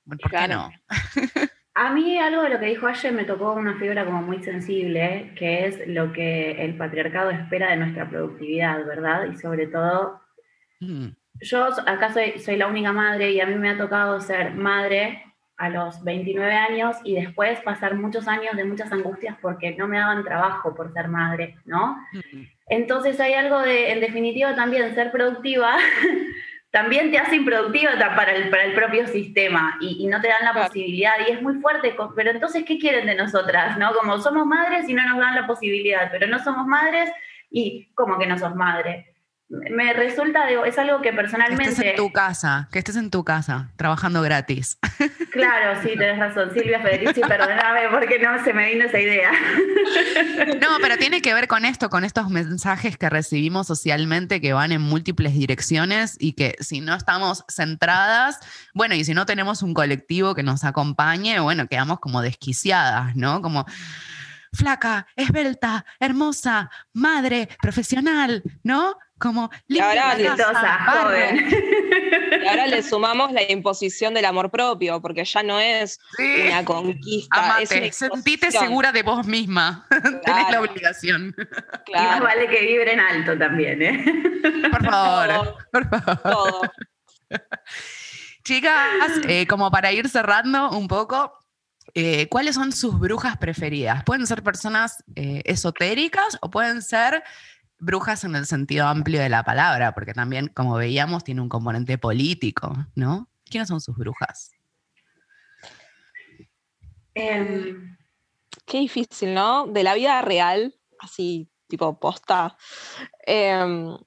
[0.05, 0.71] ¿Por qué no?
[1.73, 5.33] A mí algo de lo que dijo ayer me tocó una fibra como muy sensible,
[5.37, 9.25] que es lo que el patriarcado espera de nuestra productividad, ¿verdad?
[9.31, 10.19] Y sobre todo,
[10.81, 11.07] mm.
[11.39, 15.23] yo acá soy, soy la única madre y a mí me ha tocado ser madre
[15.55, 19.99] a los 29 años y después pasar muchos años de muchas angustias porque no me
[19.99, 21.97] daban trabajo por ser madre, ¿no?
[22.11, 22.43] Mm.
[22.71, 25.75] Entonces hay algo de, en definitiva, también ser productiva,
[26.71, 30.67] también te hace improductiva para el, para el propio sistema y, no te dan la
[30.67, 33.77] posibilidad y es muy fuerte, pero entonces, ¿qué quieren de nosotras?
[33.77, 33.93] ¿no?
[33.93, 37.11] Como somos madres y no nos dan la posibilidad, pero no somos madres
[37.49, 39.10] y como que no sos madre
[39.51, 41.63] me resulta, es algo que personalmente...
[41.63, 44.77] Que estés en tu casa, que estés en tu casa, trabajando gratis.
[45.31, 46.51] Claro, sí, tenés razón.
[46.53, 49.31] Silvia Federici, perdóname porque no se me vino esa idea.
[50.59, 54.73] No, pero tiene que ver con esto, con estos mensajes que recibimos socialmente que van
[54.73, 58.39] en múltiples direcciones y que si no estamos centradas,
[58.73, 63.41] bueno, y si no tenemos un colectivo que nos acompañe, bueno, quedamos como desquiciadas, ¿no?
[63.41, 63.65] Como
[64.51, 68.97] flaca, esbelta, hermosa, madre, profesional, ¿no?
[69.21, 70.27] Como y ahora, le, y
[72.47, 77.55] ahora le sumamos la imposición del amor propio, porque ya no es una conquista.
[77.55, 79.87] Amate, sentite segura de vos misma.
[80.25, 81.35] Tenés la obligación.
[81.87, 84.05] Y más vale que vibre en alto también, ¿eh?
[84.71, 86.71] Por favor, por favor.
[88.43, 91.31] Chicas, eh, como para ir cerrando un poco,
[91.93, 94.03] eh, ¿cuáles son sus brujas preferidas?
[94.03, 97.23] Pueden ser personas eh, esotéricas o pueden ser
[97.81, 101.97] brujas en el sentido amplio de la palabra, porque también, como veíamos, tiene un componente
[101.97, 103.27] político, ¿no?
[103.49, 104.51] ¿Quiénes son sus brujas?
[107.15, 107.97] Em,
[108.65, 109.67] qué difícil, ¿no?
[109.67, 112.55] De la vida real, así tipo posta.
[113.25, 113.97] Em,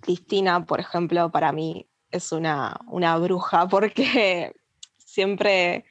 [0.00, 4.54] Cristina, por ejemplo, para mí es una, una bruja porque
[4.98, 5.86] siempre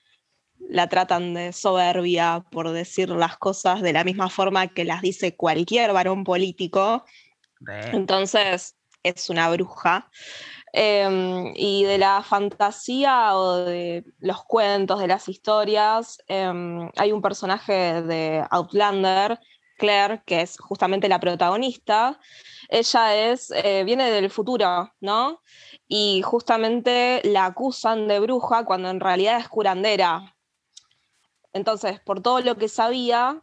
[0.60, 5.36] la tratan de soberbia por decir las cosas de la misma forma que las dice
[5.36, 7.06] cualquier varón político.
[7.92, 10.10] Entonces es una bruja.
[10.74, 17.22] Em, y de la fantasía o de los cuentos, de las historias, em, hay un
[17.22, 19.40] personaje de Outlander,
[19.78, 22.20] Claire, que es justamente la protagonista.
[22.70, 25.42] Ella es, eh, viene del futuro, ¿no?
[25.88, 30.37] Y justamente la acusan de bruja cuando en realidad es curandera,
[31.58, 33.42] entonces, por todo lo que sabía,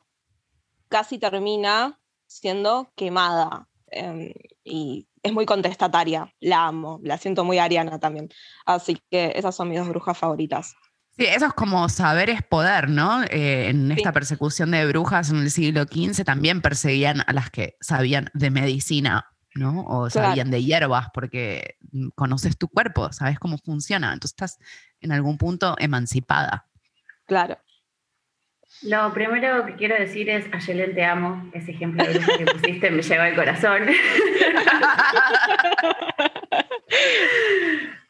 [0.89, 3.69] casi termina siendo quemada.
[3.89, 4.33] Em,
[4.65, 8.29] y es muy contestataria, la amo, la siento muy ariana también.
[8.67, 10.75] Así que esas son mis dos brujas favoritas.
[11.17, 13.23] Sí, eso es como saber es poder, ¿no?
[13.25, 17.77] Eh, en esta persecución de brujas en el siglo XV también perseguían a las que
[17.81, 19.85] sabían de medicina, ¿no?
[19.87, 21.77] O sabían de hierbas, porque
[22.17, 24.59] conoces tu cuerpo, sabes cómo funciona, entonces estás
[25.01, 26.69] en algún punto emancipada.
[27.27, 27.59] Claro.
[28.83, 31.51] Lo primero que quiero decir es, Ayelen, te amo.
[31.53, 33.83] Ese ejemplo de que pusiste me lleva al corazón.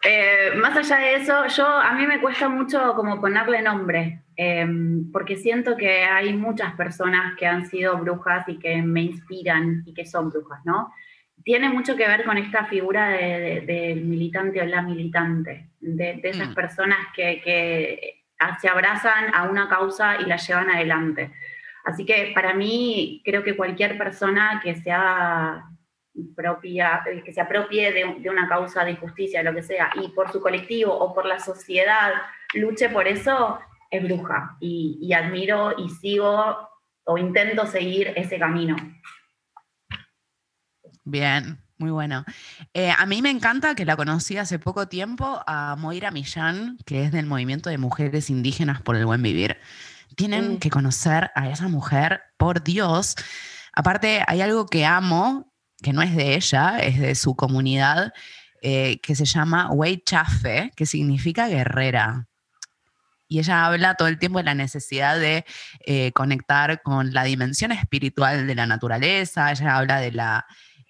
[0.07, 5.11] Eh, más allá de eso, yo a mí me cuesta mucho como ponerle nombre, em,
[5.11, 9.95] porque siento que hay muchas personas que han sido brujas y que me inspiran y
[9.95, 10.93] que son brujas, ¿no?
[11.45, 16.55] tiene mucho que ver con esta figura del militante o la militante, de, esas mm.
[16.55, 18.24] personas que,
[18.61, 21.33] se abrazan a una causa y la llevan adelante.
[21.85, 25.65] Así que para mí creo que cualquier persona que sea
[26.37, 30.41] propia, que se apropie de, una causa de justicia, lo que sea, y por su
[30.41, 32.13] colectivo o por la sociedad
[32.55, 33.59] luche por eso,
[33.91, 34.57] es bruja.
[34.61, 36.69] y admiro y sigo
[37.05, 38.77] o intento seguir ese camino.
[41.05, 42.25] Bien, muy bueno.
[42.73, 47.05] Eh, a mí me encanta que la conocí hace poco tiempo a Moira Millán, que
[47.05, 49.59] es del movimiento de mujeres indígenas por el buen vivir.
[50.17, 50.59] Tienen mm.
[50.59, 53.17] que conocer a esa mujer, por Dios.
[53.73, 55.53] Aparte, hay algo que amo,
[55.83, 58.13] que no es de ella, es de su comunidad,
[58.63, 62.29] eh, que se llama Wei Chafe, que significa guerrera.
[63.27, 65.45] Y ella habla todo el tiempo de la necesidad de
[65.85, 70.47] eh, conectar con la dimensión espiritual de la naturaleza, ella habla de la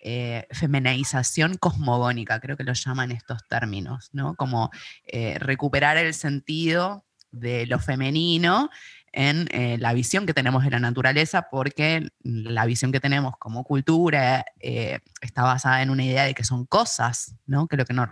[0.06, 4.34] eh, femenización cosmogónica, creo que lo llaman estos términos, ¿no?
[4.34, 4.70] Como
[5.06, 8.68] eh, recuperar el sentido de lo femenino
[9.12, 13.64] en eh, la visión que tenemos de la naturaleza, porque la visión que tenemos como
[13.64, 17.66] cultura está basada en una idea de que son cosas, ¿no?
[17.66, 18.10] que lo que nos,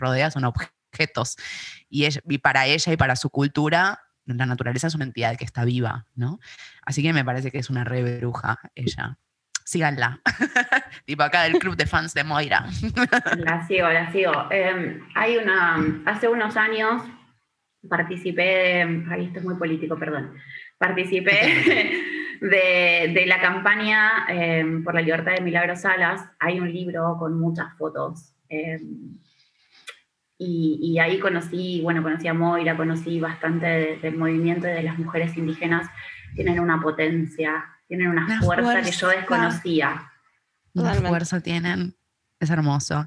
[0.00, 1.36] rodea son objetos.
[1.88, 2.08] Y,
[2.38, 6.06] para ella y para su cultura, la naturaleza es una entidad que está viva.
[6.16, 6.40] ¿no?
[6.82, 9.16] Así que me parece que es una re bruja ella
[9.70, 10.20] síganla.
[11.04, 12.66] tipo acá del club de fans de Moira.
[13.38, 14.32] la sigo, la sigo.
[14.50, 17.02] Em, hay una, hace unos años
[17.88, 20.34] participé de, ahí esto es muy político, perdón,
[20.76, 21.96] participé
[22.40, 26.22] de, la campaña em, por la libertad de Milagros Salas.
[26.38, 28.34] Hay un libro con muchas fotos.
[28.48, 29.18] Em,
[30.42, 35.86] y, ahí conocí, bueno, conocí a Moira, conocí bastante del movimiento de las mujeres indígenas.
[36.34, 40.09] Tienen una potencia tienen una, fuerza, que yo desconocía.
[40.74, 41.96] Una fuerza tienen,
[42.38, 43.06] es hermoso.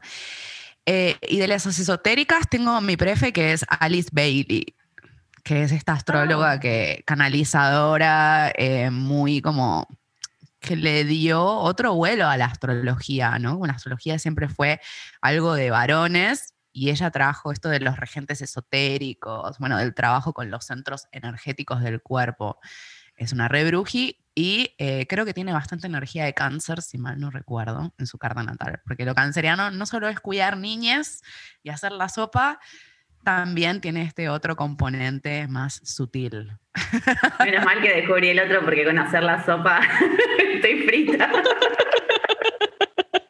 [0.85, 4.75] Eh, y de las esotéricas tengo mi prefe que es Alice Bailey,
[5.43, 6.59] que es esta astróloga ah.
[6.59, 9.87] que canalizadora, eh, muy como
[10.59, 13.59] que le dio otro vuelo a la astrología, ¿no?
[13.65, 14.79] La astrología siempre fue
[15.21, 20.49] algo de varones y ella trajo esto de los regentes esotéricos, bueno, del trabajo con
[20.49, 22.59] los centros energéticos del cuerpo.
[23.17, 27.29] Es una rebruji y eh, creo que tiene bastante energía de cáncer, si mal no
[27.29, 28.81] recuerdo, en su carta natal.
[28.85, 31.21] Porque lo canceriano no solo es cuidar niñas
[31.61, 32.59] y hacer la sopa,
[33.23, 36.51] también tiene este otro componente más sutil.
[37.43, 39.81] Menos mal que descubrí el otro porque con hacer la sopa
[40.53, 41.31] estoy frita.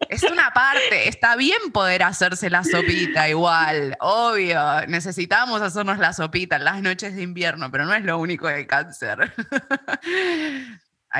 [0.09, 4.85] Es una parte, está bien poder hacerse la sopita igual, obvio.
[4.87, 8.67] Necesitamos hacernos la sopita en las noches de invierno, pero no es lo único de
[8.67, 9.33] cáncer.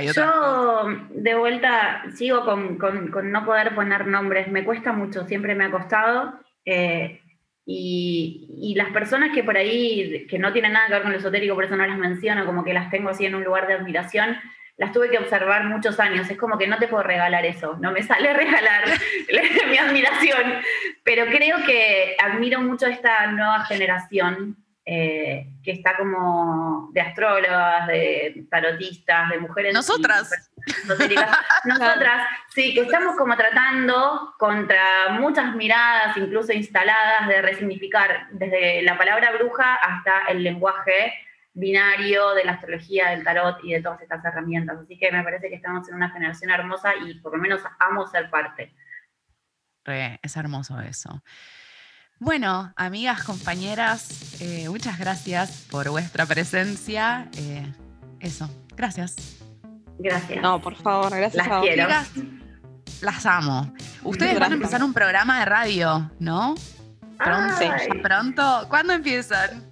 [0.02, 5.72] Yo de vuelta sigo con, no poder poner nombres, me cuesta mucho, siempre me ha
[5.72, 6.40] costado.
[6.66, 7.22] Eh,
[7.66, 11.54] y, las personas que por ahí, que no tienen nada que ver con lo esotérico,
[11.54, 14.36] por eso no las menciono, como que las tengo así en un lugar de admiración,
[14.78, 16.28] las tuve que observar muchos años.
[16.30, 18.86] Es como que no te puedo regalar eso, no me sale regalar
[19.70, 20.56] mi admiración,
[21.04, 28.46] pero creo que admiro mucho esta nueva generación eh, que está como de astrólogas, de
[28.50, 29.74] tarotistas, de mujeres.
[29.74, 30.52] Nosotras.
[31.66, 38.98] Nosotras, sí, que estamos como tratando contra muchas miradas, incluso instaladas, de resignificar desde la
[38.98, 41.14] palabra bruja hasta el lenguaje
[41.54, 44.80] binario de la astrología, del tarot y de todas estas herramientas.
[44.80, 48.06] Así que me parece que estamos en una generación hermosa y por lo menos amo
[48.08, 48.74] ser parte.
[49.86, 51.24] es hermoso eso.
[52.20, 57.30] Bueno, amigas, compañeras, eh, muchas gracias por vuestra presencia.
[57.36, 57.72] Eh,
[58.20, 59.16] eso, gracias.
[60.00, 60.42] Gracias.
[60.42, 61.48] No, por favor, gracias.
[61.48, 61.88] Las quiero.
[63.02, 63.74] las amo.
[64.04, 66.56] Ustedes van a empezar un programa de radio, ¿no?
[67.18, 68.66] Pronto, pronto.
[68.70, 69.64] ¿Cuándo empiezan?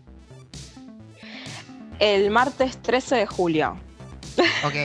[1.99, 3.77] El martes 13 de julio.
[4.63, 4.75] Ok.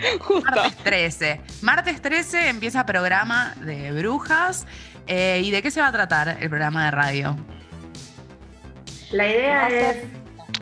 [0.44, 1.40] Martes 13.
[1.60, 4.66] Martes 13 empieza programa de brujas.
[5.06, 7.36] Eh, ¿Y de qué se va a tratar el programa de radio?
[9.10, 9.96] La idea es.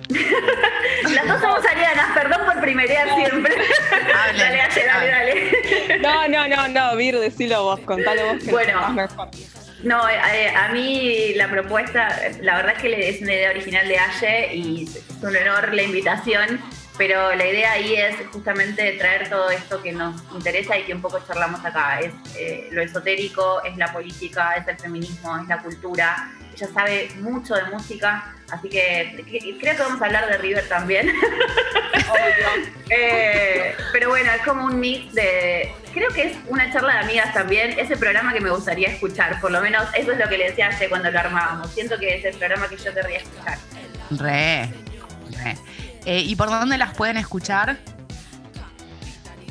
[1.14, 3.54] Las dos somos arianas, perdón por primerear siempre.
[4.14, 4.38] dale,
[4.86, 8.44] dale, dale, No, no, no, no, Vir, decilo vos, contalo vos.
[8.46, 8.96] bueno,
[9.82, 12.08] No, eh, a mí la propuesta,
[12.40, 15.82] la verdad es que es una idea original de Aye y es un honor la
[15.82, 16.58] invitación
[16.98, 21.00] pero la idea ahí es justamente traer todo esto que nos interesa y que un
[21.00, 22.00] poco charlamos acá.
[22.00, 27.08] Es eh, lo esotérico, es la política, es el feminismo, es la cultura, ella sabe
[27.20, 29.24] mucho de música, así que,
[29.60, 31.12] creo que vamos a hablar de River también.
[32.90, 37.34] Eh, pero bueno, es como un mix de, creo que es una charla de amigas
[37.34, 40.48] también, ese programa que me gustaría escuchar, por lo menos eso es lo que le
[40.48, 43.58] decía hace cuando lo armábamos, siento que es el programa que yo querría escuchar.
[44.10, 44.72] Re,
[45.42, 45.67] re.
[46.08, 47.76] Eh, ¿Y por dónde las pueden escuchar?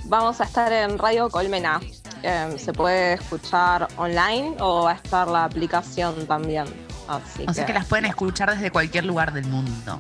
[0.06, 1.80] Vamos a estar en Radio Colmena.
[2.24, 6.66] Em, se puede escuchar online o va a estar la aplicación también.
[7.08, 10.00] Así o sea que las pueden escuchar desde cualquier lugar del mundo.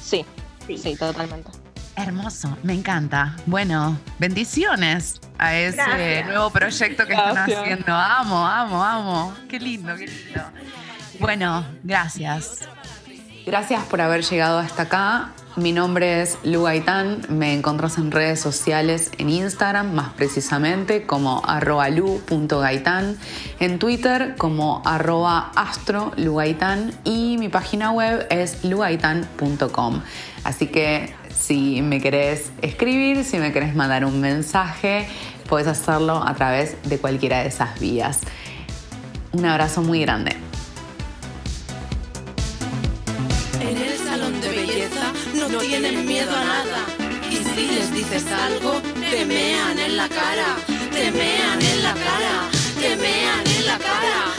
[0.00, 0.24] Sí,
[0.68, 1.50] sí, totalmente.
[1.96, 3.34] Hermoso, me encanta.
[3.46, 7.92] Bueno, bendiciones a ese nuevo proyecto que están haciendo.
[7.92, 9.34] Amo, amo, amo.
[9.48, 10.44] Qué lindo, qué lindo.
[11.18, 12.68] Bueno, gracias.
[13.46, 15.32] Gracias por haber llegado hasta acá.
[15.56, 21.42] Mi nombre es Lu Gaitán, me encontrás en redes sociales en Instagram, más precisamente como
[21.90, 23.18] lu.gaitán,
[23.58, 30.02] en Twitter como arroba astrolugaitán y mi página web es lugaitan.com.
[30.44, 35.08] Así que si me querés escribir, si me querés mandar un mensaje,
[35.48, 38.20] puedes hacerlo a través de cualquiera de esas vías.
[39.32, 40.36] Un abrazo muy grande.
[45.48, 46.84] no tienen miedo a nada.
[47.30, 48.80] Y si les dices algo,
[49.10, 50.56] te mean en la cara,
[50.92, 52.48] te mean en la cara,
[52.80, 54.29] te mean en la cara.